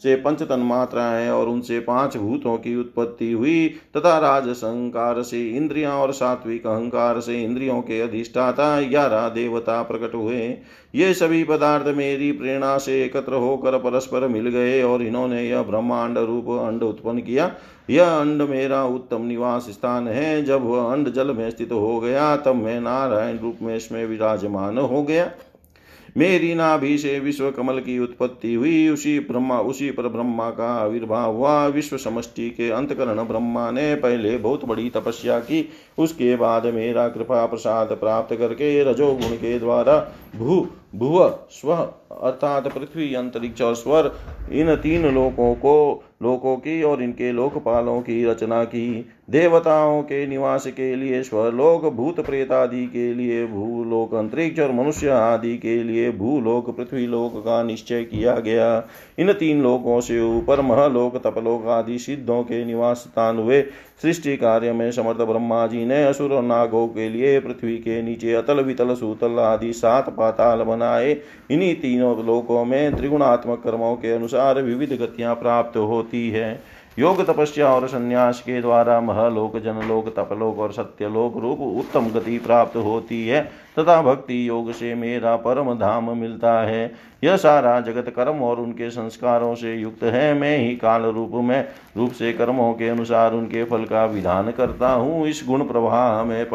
[0.03, 5.93] से पंच तन्मात्राएँ और उनसे पाँच भूतों की उत्पत्ति हुई, तथा राज अहंकार से इंद्रियाँ
[5.93, 10.57] और सात्विक अहंकार से इंद्रियों के अधिष्ठाता ग्यारह देवता प्रकट हुए।
[10.95, 16.17] ये सभी पदार्थ मेरी प्रेरणा से एकत्र होकर परस्पर मिल गए और इन्होंने यह ब्रह्मांड
[16.17, 17.51] रूप अंड उत्पन्न किया।
[17.89, 22.35] यह अंड मेरा उत्तम निवास स्थान है। जब वह अंड जल में स्थित हो गया,
[22.37, 25.31] तब मैं नारायण रूप में इसमें विराजमान हो गया।
[26.17, 31.35] मेरी नाभि से विश्व कमल की उत्पत्ति हुई। उसी ब्रह्मा, उसी पर ब्रह्मा का आविर्भाव
[31.35, 37.07] हुआ। विश्व समष्टि के अंतकरण ब्रह्मा ने पहले बहुत बड़ी तपस्या की। उसके बाद मेरा
[37.07, 41.73] कृपा प्रसाद प्राप्त करके रजोगुण के द्वारा भू, भुव, स्व
[42.11, 44.11] अर्थात पृथ्वी, अंतरिक्ष और स्वर,
[44.51, 50.67] इन तीन लोकों को, लोकों की और इनके लोकपालों की रचना की। देवताओं के निवास
[50.67, 56.11] के लिए, स्वलोक भूत प्रेत आदि के लिए, भूलोक अंतरिक्ष और मनुष्य आदि के लिए,
[56.11, 58.87] भूलोक पृथ्वी लोक का निश्चय किया गया।
[59.19, 63.61] इन तीन लोकों से ऊपर महलोक, तपलोक आदि सिद्धों के निवास स्थान हुए।
[64.01, 68.33] सृष्टि कार्य में समर्थ ब्रह्मा जी ने असुर और नागों के लिए पृथ्वी के नीचे
[68.33, 71.17] अतल वितल सूतल आदि सात पाताल बनाए।
[71.51, 77.67] इन्हीं तीनों लोकों में त्रिगुणात्मक कर्मों के अनुसार विविध गतियाँ प्राप्त होती है। योग तपस्या
[77.67, 83.41] और संन्यास के द्वारा महलोक जनलोक तपलोक और सत्यलोक रूप उत्तम गति प्राप्त होती है।
[83.79, 86.91] तथा भक्ति योग से मेरा परम धाम मिलता है।
[87.23, 91.67] यह सारा जगत कर्म और उनके संस्कारों से युक्त है। मैं ही काल रूप में,
[91.97, 96.45] रूप से कर्मों के अनुसार उनके फल का विधान करता हूँ। इस गुण प्रवाह में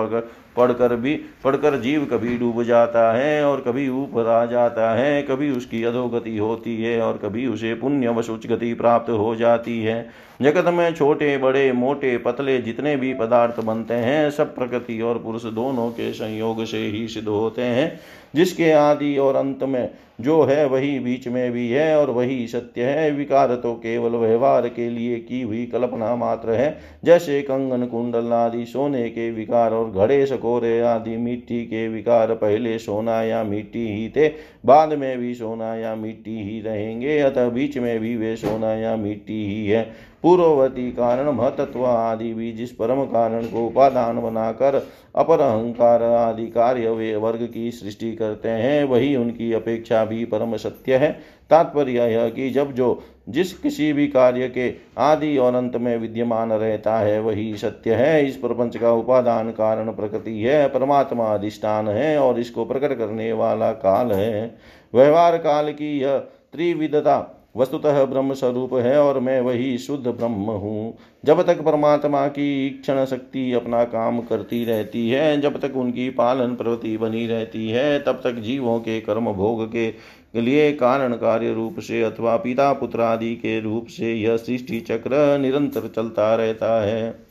[0.56, 5.50] पढ़कर भी, पढ़कर जीव कभी डूब जाता है और कभी ऊपर आ जाता है। कभी
[5.50, 10.10] उसकी अधोगति होती है और कभी उसे पुण्य व गति प्राप्त हो जाती है।
[10.42, 15.44] जगत में छोटे, बड़े, मोटे, पतले जितने भी पदार्थ बनते हैं, सब प्रकृति और पुरुष
[15.44, 17.88] दोनों के संयोग से ही सिद्ध होते हैं
[18.34, 19.88] जिसके आदि और अंत में
[20.18, 24.68] जो है वही बीच में भी है और वही सत्य है। विकार तो केवल व्यवहार
[24.68, 29.90] के लिए की हुई कल्पना मात्र है। जैसे कंगन कुंडल आदि सोने के विकार और
[29.90, 34.28] घड़े सकोरे आदि मिट्टी के विकार पहले सोना या मिट्टी ही थे,
[34.66, 38.96] बाद में भी सोना या मिट्टी ही रहेंगे। अतः बीच में भी वे सोना या
[38.96, 39.82] मिट्टी ही है।
[40.22, 44.74] पूर्ववर्ती कारण, महतत्व आदि भी जिस परम कारण को उपादान बनाकर
[45.14, 50.56] अपर अहंकार आदि कार्य वे वर्ग की सृष्टि करते हैं, वही उनकी अपेक्षा भी परम
[50.56, 51.10] सत्य है।
[51.50, 56.52] तात्पर्य यह कि जब जो जिस किसी भी कार्य के आदि और अंत में विद्यमान
[56.52, 62.18] रहता है, वही सत्य है। इस प्रपंच का उपादान कारण प्रकृति है, परमात्मा अधिष्ठान है
[62.18, 64.58] और इसको प्रकट करने वाला काल है।
[64.94, 66.18] व्यवहार काल की यह
[66.52, 72.70] त्रिविधता वस्तुतः ब्रह्म स्वरूप है और मैं वही शुद्ध ब्रह्म हूँ। जब तक परमात्मा की
[72.70, 77.98] क्षण शक्ति अपना काम करती रहती है, जब तक उनकी पालन प्रवृत्ति बनी रहती है,
[77.98, 79.94] तब तक जीवों के कर्म भोग के
[80.40, 85.38] लिए कारण कार्य रूप से अथवा पिता पुत्र आदि के रूप से यह सृष्टि चक्र
[85.38, 87.27] निरंतर चलता रहता है।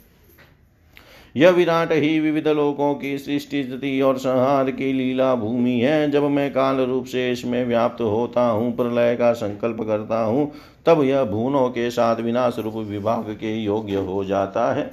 [1.38, 6.24] यह विराट ही विविध लोकों की सृष्टि, स्थिति और संहार की लीला भूमि है। जब
[6.24, 10.52] मैं काल रूप से इसमें व्याप्त होता हूँ, प्रलय का संकल्प करता हूँ,
[10.86, 14.92] तब यह भूनों के साथ विनाश रूप विभाग के योग्य हो जाता है।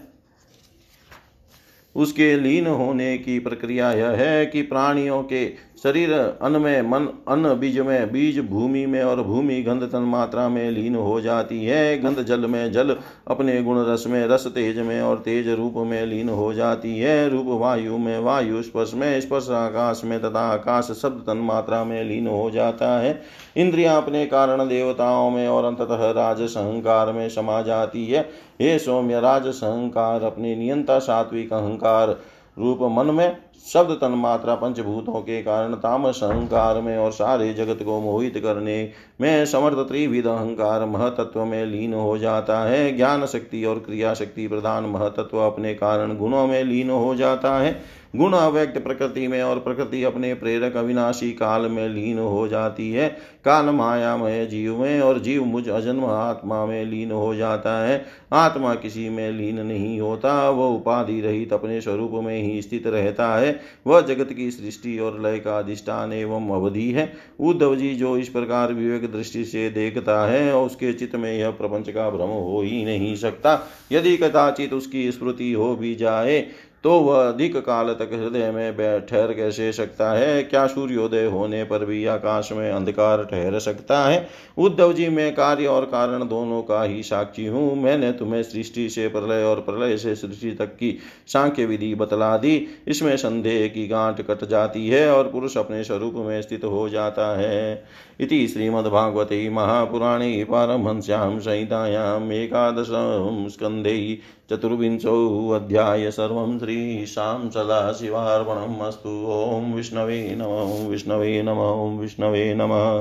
[1.95, 7.55] उसके लीन होने की प्रक्रिया यह है कि प्राणियों के शरीर, अन्न में, मन, अन्न
[7.55, 11.99] बीज में, बीज भूमि में और भूमि गंध तन मात्रा में लीन हो जाती है।
[11.99, 12.97] गंध जल में जल,
[13.29, 17.29] अपने गुण रस में रस तेज में और तेज रूप में लीन हो जाती है।
[17.29, 22.05] रूप वायु में वायु, स्पर्श में स्पर्श, आकाश में तथा आकाश शब्द तन मात्रा में
[22.05, 23.23] लीन हो जाता है।
[23.57, 28.21] इंद्रिया अपने कारण देवताओं में और अंततः राज सहंकार में समा जाती है।
[28.61, 32.21] हे सौम्य, राज सहंकार अपने नियंता सात्विक अहंकार
[32.59, 37.83] रूप मन में शब्द तन मात्रा पंचभूतों के कारण तामस अहंकार में और सारे जगत
[37.83, 38.77] को मोहित करने
[39.21, 44.47] में समर्थ त्रिविध अहंकार महतत्व में लीन हो जाता है। ज्ञान शक्ति और क्रिया शक्ति
[44.49, 49.59] प्रधान महतत्व अपने कारण गुणों में लीन हो जाता है। गुण अव्यक्त प्रकृति में और
[49.59, 53.09] प्रकृति अपने प्रेरक अविनाशी काल में लीन हो जाती है।
[53.45, 58.75] काल मायामय जीव में और जीव मुझ अजन्म आत्मा में लीन हो जाता है। आत्मा
[58.75, 63.44] किसी में लीन नहीं होता, वह उपाधि रहित अपने स्वरूप में ही स्थित रहता है।
[63.45, 68.17] है, वह जगत की सृष्टि और लय का अधिष्ठान एवं अवधि है। उद्धव जी जो
[68.19, 72.29] इस प्रकार विवेक दृष्टि से देखता है और उसके चित्त में यह प्रपंच का भ्रम
[72.29, 73.59] हो ही नहीं सकता।
[73.93, 76.41] यदि कदाचित उसकी स्मृति हो भी जाए
[76.85, 80.42] तो वह अधिक काल तक हृदय में ठहर कैसे सकता है?
[80.42, 84.29] क्या सूर्योदय होने पर भी आकाश में अंधकार ठहर सकता है?
[84.59, 89.09] उद्धव जी, मैं कार्य और कारण दोनों का ही साक्षी हूँ। मैंने तुम्हें सृष्टि से
[89.09, 94.20] प्रलय और प्रलय से सृष्टि तक की सांख्य विधि बतला दी। इसमें संदेह की गांठ
[94.20, 97.85] कट जाती है और पुरुष अपने स्वरूप में स्थित हो जाता है।
[98.20, 104.18] इति श्रीमद्भागवते महापुराणे पारमहंस्यां संहितायाम् एकादशं स्कन्धे
[104.51, 113.01] चतुर्विंशोऽध्याय सर्वं श्रीशां सदाशिवार्पणम् अस्तु ॐ विष्णवे नमः विष्णवे नमः विष्णवे नमः।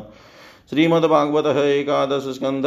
[0.69, 2.65] श्रीमद्भागवत एकादश स्कंध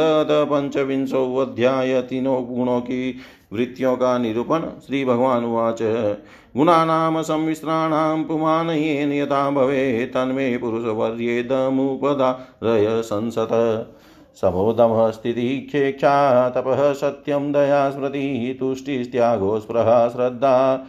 [1.41, 3.19] अध्याय तीनों गुणों की
[3.53, 5.81] वृत्तियों का निरूपण श्री भगवान उवाच
[6.57, 13.49] गुणानां संमिश्राणां पुमानयेन यथा भवे तन्मे पुरुषवर्येदमुपदारय संसत।
[14.41, 20.85] समोदमः स्थितिक्षेक्षा तपः सत्यं दया स्मृतिः तुष्टिस्त्यागो स्पृहा श्रद्धा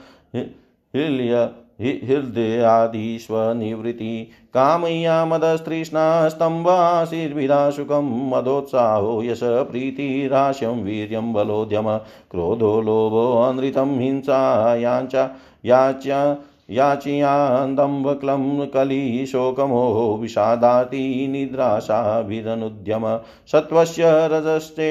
[0.94, 11.96] हिल्य हृदयादिष्वनिवृत्ति कामय्या मदस्तृष्णास्तम्भाशीर्विदा सुखं मदोत्साहो यश प्रीतिराश्यं वीर्यं बलोद्यम,
[12.30, 15.30] क्रोधो लोभोऽनृतं हिंसा याञ्चा
[15.64, 16.36] याच्या
[16.70, 23.06] याचियान्दम्बक्लं कलिशोकमोहो विषादाति निद्राशाभिरनुद्यम
[23.52, 24.90] सत्त्वस्य रजस्ते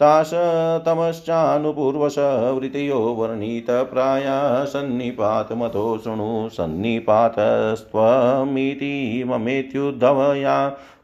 [0.00, 0.30] तास
[0.86, 2.16] तमश्चानुपूर्वश
[2.58, 7.64] वृतयो वर्णितप्राया सन्निपातमतो शृणु सन्निपातस्त्वमिति
[9.28, 10.54] ममेत्युद्धवया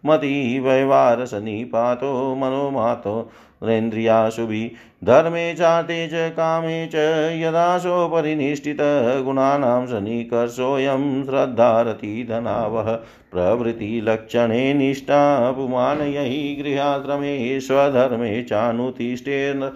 [0.06, 3.30] मति वैवारसन्निपातो मनोमातो
[3.62, 4.72] रेन्द्रियाशुभि
[5.04, 6.94] धर्मे चाते च कामे च
[7.40, 12.98] यदाशोपरिनिष्ठितगुणानां सन्निकर्षोऽयं श्रद्धारतिधनावः
[13.32, 19.72] प्रवृत्तिलक्षणे निष्ठा पुमानयैः, गृहाश्रमे स्वधर्मे चानुतिष्ठेन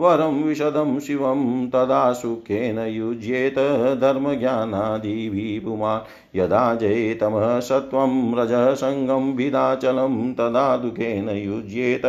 [0.00, 3.54] वरं विशदं शिवं तदा सुखेन युज्येत
[4.00, 12.06] धर्मज्ञानादिभिः पुमान् यदा जयेतमः सत्त्वं रजः सङ्गं विदाचलं, तदा दुःखेन युज्येत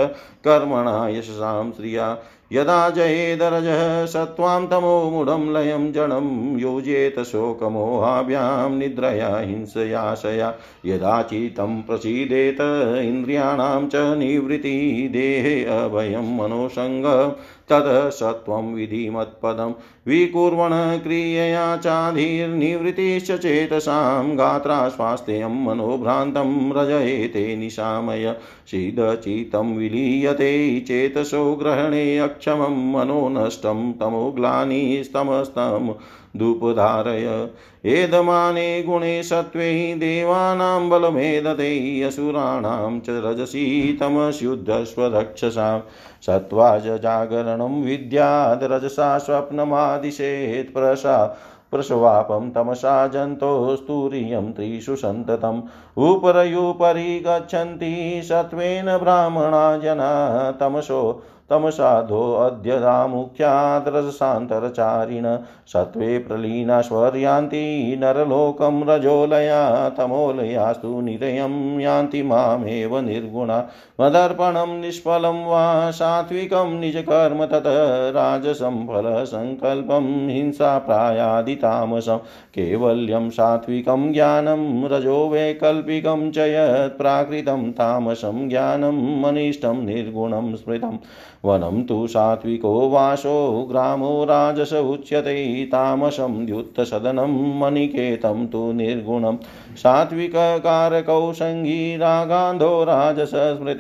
[0.47, 2.17] कर्मणा यशसां श्रिया।
[2.54, 10.54] यदा जयेदरजः सत्त्वां तमो मूढं लयं जडं योजेत शोकमोहाभ्यां निद्रया हिंसयाशया
[10.86, 12.58] यदा चित्तं प्रसीदेत,
[13.06, 17.36] इन्द्रियाणां च निवृत्ति, देहे अभयं मनोसङ्ग
[17.71, 19.73] ततः सत्त्वं विधिमत्पदं
[20.07, 28.36] विकुर्वन् क्रियया चाधिर्निवृत्तिश्च चेतसां गात्रा स्वास्थ्यं मनोभ्रान्तं रजयेते निशामय
[28.67, 35.93] शीदचितं विलीयते चेतसो ग्रहणे अक्षमं मनो नष्टं तमोग्लानिस्तमस्तं
[36.38, 37.50] धूपधारय।
[37.86, 45.80] एदमाने गुणे सत्त्वे देवानां बलमेदते असुराणां च रजसी तमस्युद्धस्वरक्षसां
[46.22, 51.38] सत्त्वा च जागरणं विद्याद् रजसा स्वप्नमादिशेत् प्रसा।
[51.72, 55.62] प्रसवापं तमसा जन्तोस्तुर्यं त्रिषु सन्ततम्।
[55.98, 65.37] उपरयुपरि गच्छन्ति सत्त्वेन ब्राह्मणा जना तमसो तमसाधोऽद्य रामुख्याद्रजसान्तरचारिण
[65.67, 73.67] सत्त्वे प्रलीनाश्वर्यान्ति नरलोकं रजोलया तमोलयास्तु निरयं यान्ति मामेव निर्गुणा
[74.01, 77.67] मदर्पणं निष्फलं वा सात्विकं निजकर्म तत्
[78.15, 82.17] राजसं फलसङ्कल्पं हिंसा प्रायादितामसं
[82.55, 90.97] केवल्यं सात्विकं ज्ञानं रजो वैकल्पिकं च यत् प्राकृतं तामसं ज्ञानम् अनिष्टं निर्गुणं स्मृतं
[91.45, 99.38] वनं तु सात्विको वासो ग्रामो राजस उच्यते, तामसं द्युत्तसदनं मणिकेतं तु निर्गुणं।
[99.75, 103.77] सात्विककारकौ सङ्गी रागान्धो राजस स्मृत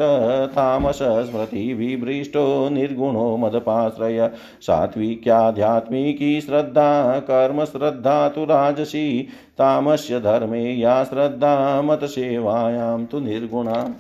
[0.51, 13.19] तामस स्मृतिविभृष्टो निर्गुणो मदपाश्रय। सात्विक्याध्यात्मिकी श्रद्धा, कर्मश्रद्धा तु राजसी। तामस्य धर्मे या श्रद्धा, मतसेवायां तु
[13.19, 13.93] निर्गुणा।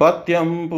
[0.00, 0.68] पथ्यं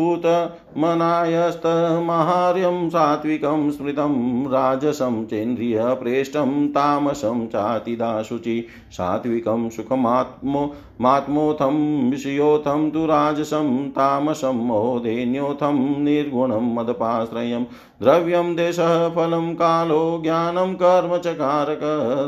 [0.76, 16.04] पूतमनायस्तमाहार्यं सात्विकं स्मृतं राजसं चेन्द्रियप्रेष्ठं तामसं चातिदाशुचि सात्विकं सुखमात्मो मात्मोऽथं विषयोऽथं तु राजसं तामसं मोदेन्योऽथं
[16.04, 17.64] निर्गुणं मदपाश्रयं
[18.02, 21.80] द्रव्यं देशः फलं कालो ज्ञानं कर्म च कारक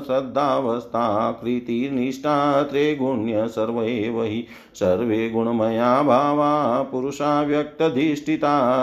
[0.07, 8.38] श्रद्धावस्थाकृतिर्निष्ठा त्रिगुण्य सर्व एव हि सर्वे गुणमया भावा पुरुषा व्यक्तधिष्ठिता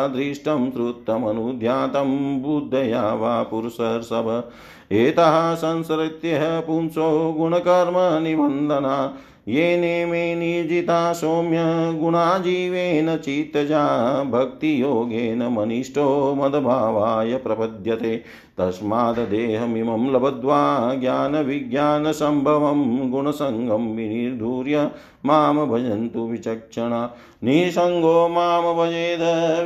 [0.07, 4.43] दृष्टं श्रुतमनुध्यातं बुद्धया वा पुरुषर्षभ।
[4.91, 11.57] एतः संसृत्य पुंसो गुणकर्म निबन्धना। येने मे निर्जिता सौम्य
[11.99, 18.23] गुणाजीवेन चित्तजा भक्तियोगेन मनिष्ठो मदभावाय प्रपद्यते।
[18.57, 24.91] तस्माद्देहमिमं लब्ध्वा ज्ञानविज्ञानसम्भवं गुणसङ्गं विनिर्धूर्य
[25.25, 29.19] माँ भजन्तु विचक्षणा। निसङ्गो माँ भजेद।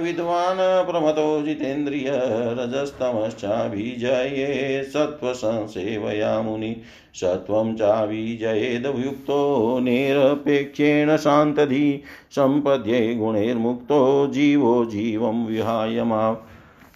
[0.03, 2.20] विद्वान् प्रमतो जितेन्द्रिय
[2.60, 6.82] रजस्तमश्चाभिजये। सत्त्वसंसेवया मुनि
[7.16, 12.01] सत्त्वं चाविजयेदयुक्तो निरपेक्षेण शान्तधि।
[12.32, 16.45] सम्पद्ये गुणैर्मुक्तो जीवो जीवं विहाय मा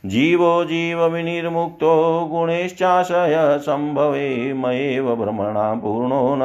[0.05, 6.41] जीवो जीवविनिर्मुक्तो गुणैश्चाशय सम्भवे मयेव भ्रमणा पूर्णो न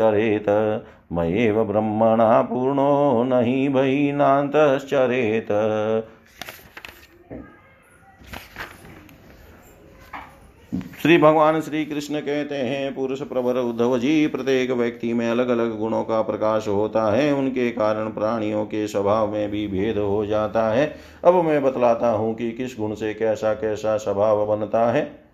[0.00, 5.48] बहिनान्तरचरेत मयेव ब्रह्मणा पूर्णो न हि बहिनान्तश्चरेत
[11.02, 15.78] श्री भगवान श्री कृष्ण कहते हैं, पुरुष प्रवर उद्धव जी, प्रत्येक व्यक्ति में अलग अलग
[15.78, 20.68] गुणों का प्रकाश होता है। उनके कारण प्राणियों के स्वभाव में भी भेद हो जाता
[20.70, 25.25] है। अब मैं बतलाता हूँ कि किस गुण से कैसा कैसा स्वभाव बनता है।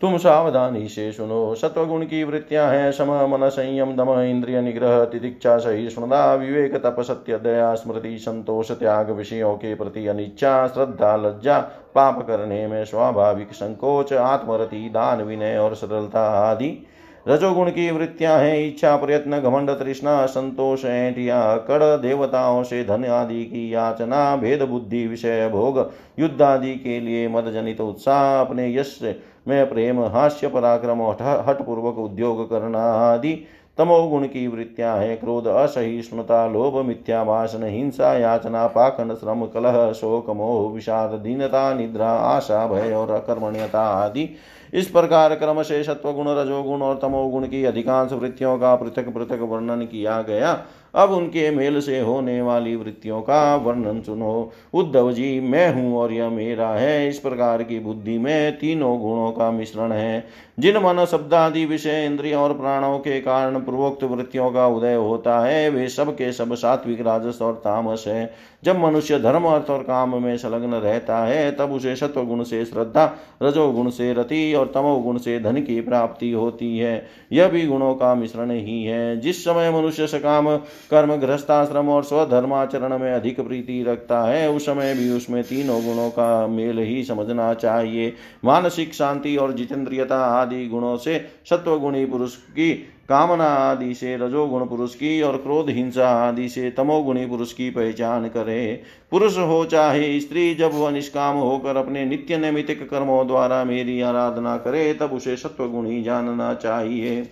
[0.00, 5.56] तुम सावधानी से सुनो। सत्वगुण की वृत्तियाँ हैं। सम, मन, संयम, दम, इंद्रिय निग्रह, तितिक्षा
[5.58, 11.58] सहिष्णुता विवेक, तप, सत्य, दया, स्मृति, संतोष, त्याग, विषयों के प्रति अनिच्छा, श्रद्धा, लज्जा,
[11.94, 16.86] पाप करने में स्वाभाविक संकोच, आत्मरति, दान विनय और सरलता आदि।
[17.28, 23.44] रजोगुण की वृत्तियाँ हैं। इच्छा, प्रयत्न, घमंड, तृष्णा, संतोष ऐटिया कड़, देवताओं से धन आदि
[23.44, 29.00] की याचना, भेद, बुद्धि, विषय, भोग, युद्ध आदि के लिए मद जनित उत्साह, अपने यश
[29.48, 31.02] में प्रेम, हास्य, पराक्रम
[31.48, 33.32] हट पूर्वक उद्योग करना आदि
[33.78, 40.30] तमोगुण की वृत्तियाँ हैं। क्रोध, असहिष्णुता, लोभ, मिथ्या भाषण हिंसा, याचना, पाखंड, श्रम, कलह, शोक,
[40.30, 44.28] मोह, विषाद, दीनता, निद्रा, आशा, भय और अकर्मण्यता आदि।
[44.74, 49.82] इस प्रकार क्रम से सत्वगुण रजोगुण और तमोगुण की अधिकांश वृत्तियों का पृथक पृथक वर्णन
[49.82, 50.54] किया गया।
[50.96, 56.12] अब उनके मेल से होने वाली वृत्तियों का वर्णन सुनो। उद्धव जी, मैं हूँ और
[56.12, 60.26] यह मेरा है। इस प्रकार की बुद्धि में तीनों गुणों का मिश्रण है।
[60.58, 65.40] जिन मन शब्द आदि विषय इंद्रियों और प्राणों के कारण पूर्वोक्त वृत्तियों का उदय होता
[65.40, 68.34] है, वे सब के सब सात्विक, राजस और तामस है।
[68.64, 72.64] जब मनुष्य धर्म, अर्थ और काम में संलग्न रहता है, तब उसे सत्व गुण से
[72.64, 77.94] श्रद्धा, रजोगुण से रति और तमोगुण से धन की प्राप्ति होती है। यह भी गुणों
[77.94, 80.56] का मिश्रण ही है। जिस समय मनुष्य सकाम
[80.90, 86.10] कर्म गृहस्थाश्रम और स्वधर्माचरण में अधिक प्रीति रखता है। उस समय भी उसमें तीनों गुणों
[86.10, 88.12] का मेल ही समझना चाहिए।
[88.44, 91.18] मानसिक शांति और जितेंद्रियता आदि गुणों से
[91.50, 92.74] सत्वगुणी पुरुष की
[93.08, 98.26] कामना आदि से, रजोगुण पुरुष की और क्रोध हिंसा आदि से तमोगुणी पुरुष की पहचान
[98.28, 104.00] करे। पुरुष हो चाहे स्त्री, जब वह निष्काम होकर अपने नित्य नैमितिक कर्मों द्वारा मेरी
[104.00, 107.28] आराधना करे, तब उसे सत्वगुणी जानना चाहिए।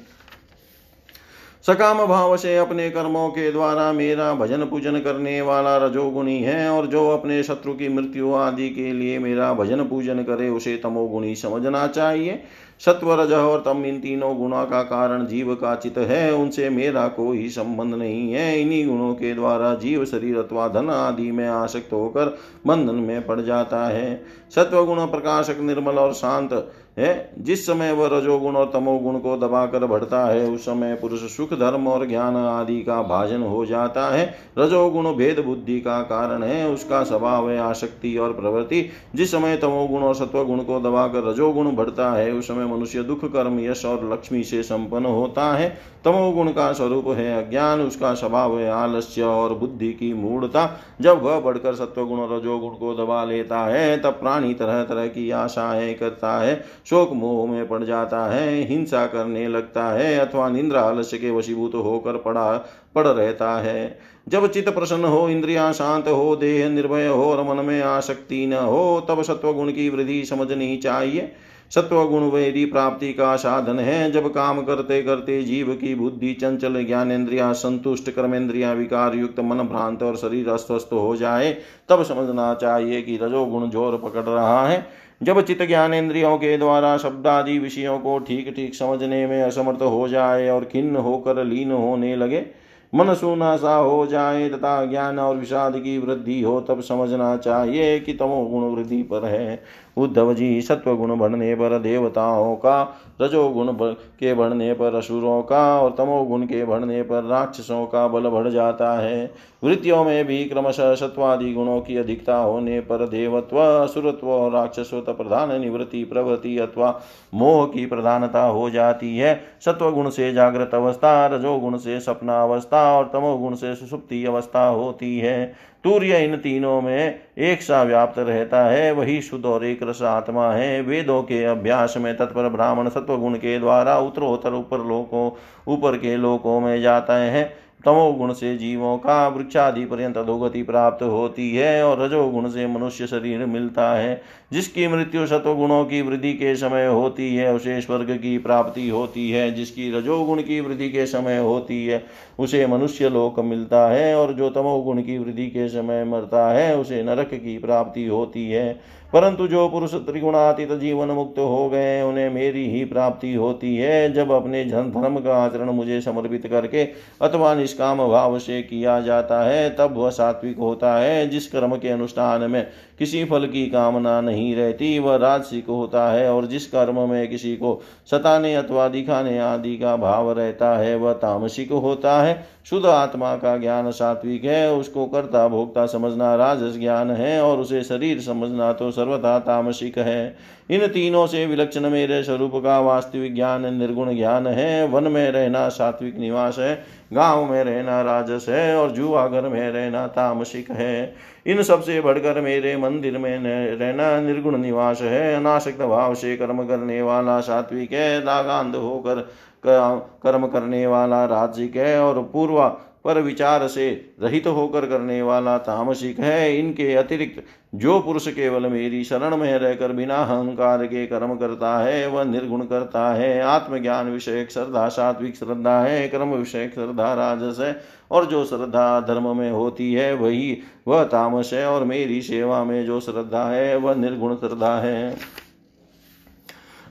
[1.66, 6.86] सकाम भाव से अपने कर्मों के द्वारा मेरा भजन पूजन करने वाला रजोगुणी है, और
[6.86, 11.86] जो अपने शत्रु की मृत्यु आदि के लिए मेरा भजन पूजन करे, उसे तमोगुणी समझना
[11.86, 12.42] चाहिए।
[12.80, 17.06] सत्व रज और तम इन तीनों गुणों का कारण जीव का चित है, उनसे मेरा
[17.08, 21.92] कोई संबंध नहीं है। इन्हीं गुणों के द्वारा जीव, शरीर अथवा धन आदि में आसक्त
[21.92, 26.52] होकर बंधन में पड़ जाता है। सत्व गुण प्रकाशक, निर्मल और शांत
[26.98, 27.30] है?
[27.38, 31.88] जिस समय वह रजोगुण और तमोगुण को दबाकर बढ़ता है, उस समय पुरुष सुख, धर्म
[31.88, 37.04] और ज्ञान आदि का भाजन हो जाता है। रजोगुण भेद बुद्धि का कारण है, उसका
[37.04, 42.32] स्वभाव है आसक्ति और प्रवृत्ति। जिस समय तमोगुण और सत्वगुण को दबाकर रजोगुण बढ़ता है,
[42.32, 46.72] उस समय समय मनुष्य दुख, कर्म, यश और लक्ष्मी से संपन्न होता है। तमोगुण का
[46.72, 52.18] स्वरूप है अज्ञान, उसका स्वभाव है आलस्य और बुद्धि की मूढ़ता। जब वह बढ़कर सत्वगुण
[52.18, 57.12] और रजोगुण को दबा लेता है, तब प्राणी तरह तरह की आशाएँ करता है। शोक
[57.12, 62.16] मोह में पड़ जाता है, हिंसा करने लगता है, अथवा निंद्रा आलस्य के वशीभूत होकर
[62.16, 62.56] पड़ा,
[62.94, 67.64] पड़ रहता है। जब चित्त प्रसन्न हो, इंद्रिया शांत हो, देह निर्भय हो और मन
[67.64, 71.32] में आसक्ति न हो, तब सत्वगुण की वृद्धि समझनी चाहिए।
[71.70, 77.12] सत्वगुण वेदी प्राप्ति का साधन है। जब काम करते करते जीव की बुद्धि चंचल ज्ञान
[77.12, 81.52] इंद्रिया संतुष्ट कर्मेंद्रिया विकार युक्त मन भ्रांत और शरीर अस्वस्थ हो जाए,
[81.88, 86.96] तब समझना चाहिए कि रजोगुण ज़ोर पकड़ रहा है। जब चित्त ज्ञान इंद्रियों के द्वारा
[86.96, 91.72] शब्द आदि विषयों को ठीक ठीक समझने में असमर्थ हो जाए और खिन्न होकर लीन
[91.72, 92.46] होने लगे,
[92.92, 97.98] मन सूना सा हो जाए, तथा ज्ञान और विषाद की वृद्धि हो, तब समझना चाहिए
[98.00, 99.62] कि तमो गुण वृद्धि पर है।
[99.96, 102.82] उद्धव जी सत्व गुण बढ़ने पर देवताओं का,
[103.22, 108.48] रजोगुण के बढ़ने पर असुरों का और तमोगुण के बढ़ने पर राक्षसों का बल बढ़
[108.48, 109.30] जाता है।
[109.64, 115.60] वृत्तियों में भी क्रमशः सत्वादि गुणों की अधिकता होने पर देवत्व, असुरत्व और राक्षसत्व प्रधान
[115.60, 117.00] निवृत्ति प्रवृत्ति अथवा
[117.34, 123.10] मोह की प्रधानता हो जाती है। सत्वगुण से जागृत अवस्था, रजोगुण से सपना अवस्था और
[123.12, 128.92] तमोगुण से सुसुप्ति अवस्था होती है। तूर्य इन तीनों में एक सा व्याप्त रहता है,
[128.92, 133.58] वही शुद्ध और एक रस आत्मा है। वेदों के अभ्यास में तत्पर ब्राह्मण सत्वगुण के
[133.58, 135.30] द्वारा उत्तरोत्तर ऊपर लोकों,
[135.68, 141.56] ऊपर के लोकों में जाता हैं। तमोगुण से जीवों का वृक्षादि पर्यंत अधोगति प्राप्त होती
[141.56, 144.22] है और रजोगुण से मनुष्य शरीर मिलता है।
[144.52, 149.52] जिसकी मृत्यु सत्वगुणों की वृद्धि के समय होती है, उसे स्वर्ग की प्राप्ति होती है।
[149.52, 152.04] जिसकी रजोगुण की वृद्धि के समय होती है,
[152.38, 157.02] उसे मनुष्य लोक मिलता है। और जो तमोगुण की वृद्धि के समय मरता है, उसे
[157.02, 158.80] नरक की प्राप्ति होती है।
[159.14, 164.30] परंतु जो पुरुष त्रिगुणातीत जीवन मुक्त हो गए, उन्हें मेरी ही प्राप्ति होती है। जब
[164.30, 166.84] अपने जन धर्म का आचरण मुझे समर्पित करके
[167.22, 171.88] अथवा निष्काम भाव से किया जाता है, तब वह सात्विक होता है। जिस कर्म के
[171.88, 172.66] अनुष्ठान में
[172.98, 177.56] किसी फल की कामना नहीं रहती, वह राजसिक होता है और जिस कर्म में किसी
[177.56, 183.34] को सताने अथवा दिखाने आदि का भाव रहता है, वह तामसिक होता है। शुद्ध आत्मा
[183.36, 188.72] का ज्ञान सात्विक है, उसको कर्ता भोक्ता समझना राजस ज्ञान है और उसे शरीर समझना
[188.72, 190.36] तो सर्वथा तामसिक है।
[190.70, 195.68] इन तीनों से विलक्षण मेरे स्वरूप का वास्तविक ज्ञान निर्गुण ज्ञान है। वन में रहना
[195.68, 201.14] सात्विक निवास है, गाँव में रहना राजस है और जुआ घर में रहना तामसिक है।
[201.46, 203.38] इन सबसे बढ़कर मेरे मंदिर में
[203.78, 209.28] रहना निर्गुण निवास है। अनाशक्त भाव से कर्म करने वाला सात्विक है। दागांध होकर
[209.66, 212.68] कर्म करने वाला राजिक है और पूर्वा
[213.04, 217.42] पर विचार से रहित होकर करने वाला तामसिक है। इनके अतिरिक्त
[217.74, 222.60] जो पुरुष केवल मेरी शरण में रहकर बिना अहंकार के कर्म करता है, वह निर्गुण
[222.60, 228.44] करता है। आत्मज्ञान विषय श्रद्धा, सात्विक श्रद्धा है, कर्म विषय श्रद्धा, राजस है। और जो
[228.44, 230.58] श्रद्धा धर्म में होती है, वही
[230.88, 235.16] वह तामस है। और मेरी सेवा में जो श्रद्धा है, वह निर्गुण श्रद्धा है।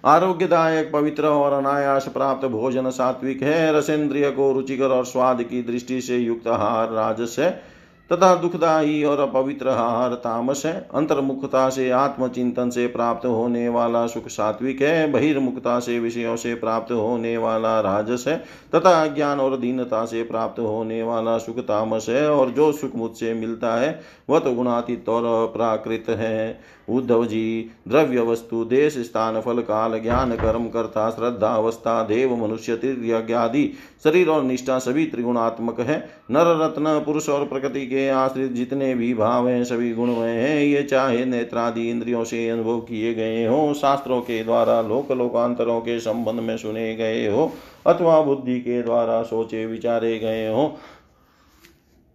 [0.03, 6.01] आरोग्यदायक, पवित्र और अनायास प्राप्त भोजन सात्विक है। रसेंद्रिय को रुचिकर और स्वाद की दृष्टि
[6.01, 7.73] से युक्त आहार राजस है,
[8.11, 14.27] तथा दुखदायी और अपवित्र आहार तामस है। अंतर्मुखता से, आत्मचिंतन से प्राप्त होने वाला सुख
[14.27, 18.37] सात्विक है। बहिर्मुखता से, विषयों से प्राप्त होने वाला राजस है,
[18.75, 23.33] तथा ज्ञान और दीनता से प्राप्त होने वाला सुख तामस है। और जो सुख मुझसे
[23.33, 23.99] मिलता है,
[24.29, 26.59] वह तो गुणातीत और प्राकृत है।
[26.89, 32.75] उद्धव जी द्रव्य वस्तु देश, स्थान, फल, काल, ज्ञान, कर्म, कर्ता, श्रद्धा, अवस्था, देव, मनुष्य
[32.75, 33.73] तीर्यज्ञादि
[34.03, 39.13] शरीर और निष्ठा सभी त्रिगुणात्मक है। नर रत्न पुरुष और प्रकृति के आश्रित जितने भी
[39.13, 44.21] भाव हैं, सभी गुणमय हैं। ये चाहे नेत्रादि इंद्रियों से अनुभव किए गए हो, शास्त्रों
[44.21, 47.53] के द्वारा, लोक, लोकांतरों के संबंध में सुने गए हो,
[47.88, 50.77] अथवा बुद्धि के द्वारा सोचे, विचारे गए हो।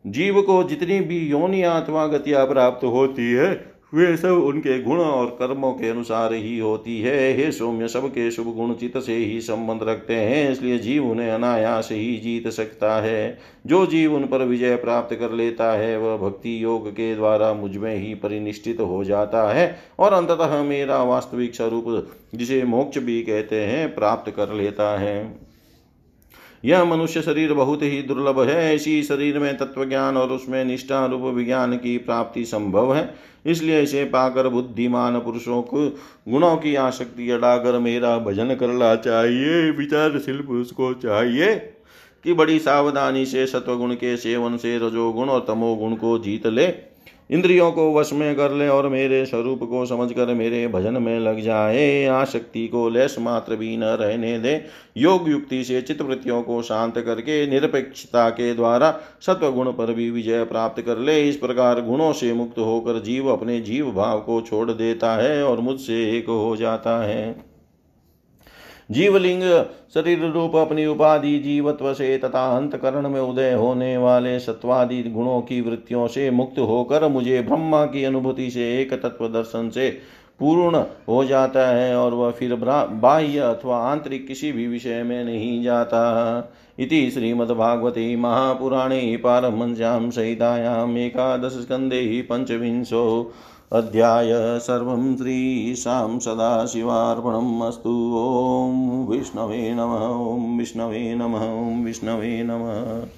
[0.06, 5.26] जीव को जितनी भी योनिया अथवा गतियाँ प्राप्त होती है वे सब उनके गुण और
[5.26, 9.82] कर्मों के अनुसार ही होती है। हे सौम्य, सबके शुभ गुण चित से ही संबंध
[9.82, 14.76] रखते हैं, इसलिए जीव उन्हें अनायास ही जीत सकता है। जो जीव उन पर विजय
[14.76, 19.76] प्राप्त कर लेता है, वह भक्ति योग के द्वारा मुझमें ही परिनिष्ठित हो जाता है
[19.98, 25.47] और अंततः मेरा वास्तविक स्वरूप, जिसे मोक्ष भी कहते हैं, प्राप्त कर लेता है।
[26.64, 31.04] यह मनुष्य शरीर बहुत ही दुर्लभ है। इसी शरीर में तत्व ज्ञान और उसमें निष्ठा
[31.06, 33.14] रूप विज्ञान की प्राप्ति संभव है।
[33.46, 35.86] इसलिए इसे पाकर बुद्धिमान पुरुषों को
[36.28, 41.54] गुणों की आसक्ति अड़ाकर मेरा भजन करना चाहिए विचारशील पुरुष को चाहिए
[42.24, 46.66] कि बड़ी सावधानी से सत्वगुण के सेवन से रजोगुण और तमोगुण को जीत ले।
[47.30, 51.40] इंद्रियों को वश में कर ले और मेरे स्वरूप को समझकर मेरे भजन में लग
[51.40, 54.64] जाए। आसक्ति को लेस मात्र भी न रहने दे।
[54.96, 60.44] योग युक्ति से चित्तवृत्तियों को शांत करके, निरपेक्षता के द्वारा सत्व गुण पर भी विजय
[60.44, 64.70] प्राप्त कर ले। इस प्रकार गुणों से मुक्त होकर जीव अपने जीव भाव को छोड़
[64.70, 67.47] देता है और मुझसे एक हो जाता है।
[68.90, 69.42] जीवलिंग
[69.94, 75.60] शरीर रूप अपनी उपाधि जीवत्व से तथा अंतकरण में उदय होने वाले सत्वादि गुणों की
[75.60, 79.90] वृत्तियों से मुक्त होकर मुझे ब्रह्मा की अनुभूति से एक तत्व दर्शन से
[80.40, 85.62] पूर्ण हो जाता है और वह फिर बाह्य अथवा आंतरिक किसी भी विषय में नहीं
[85.62, 93.32] जाता। इति श्रीमद्भागवते महापुराणे पारमहंस्यां सहितायाम् एकादशस्कन्धे पञ्चविंशो
[93.72, 103.17] अध्याय सर्वं श्रीशां सदाशिवार्पणम् ॐ विष्णवे नमः ॐ विष्णवे नमः ॐ विष्णवे नमः।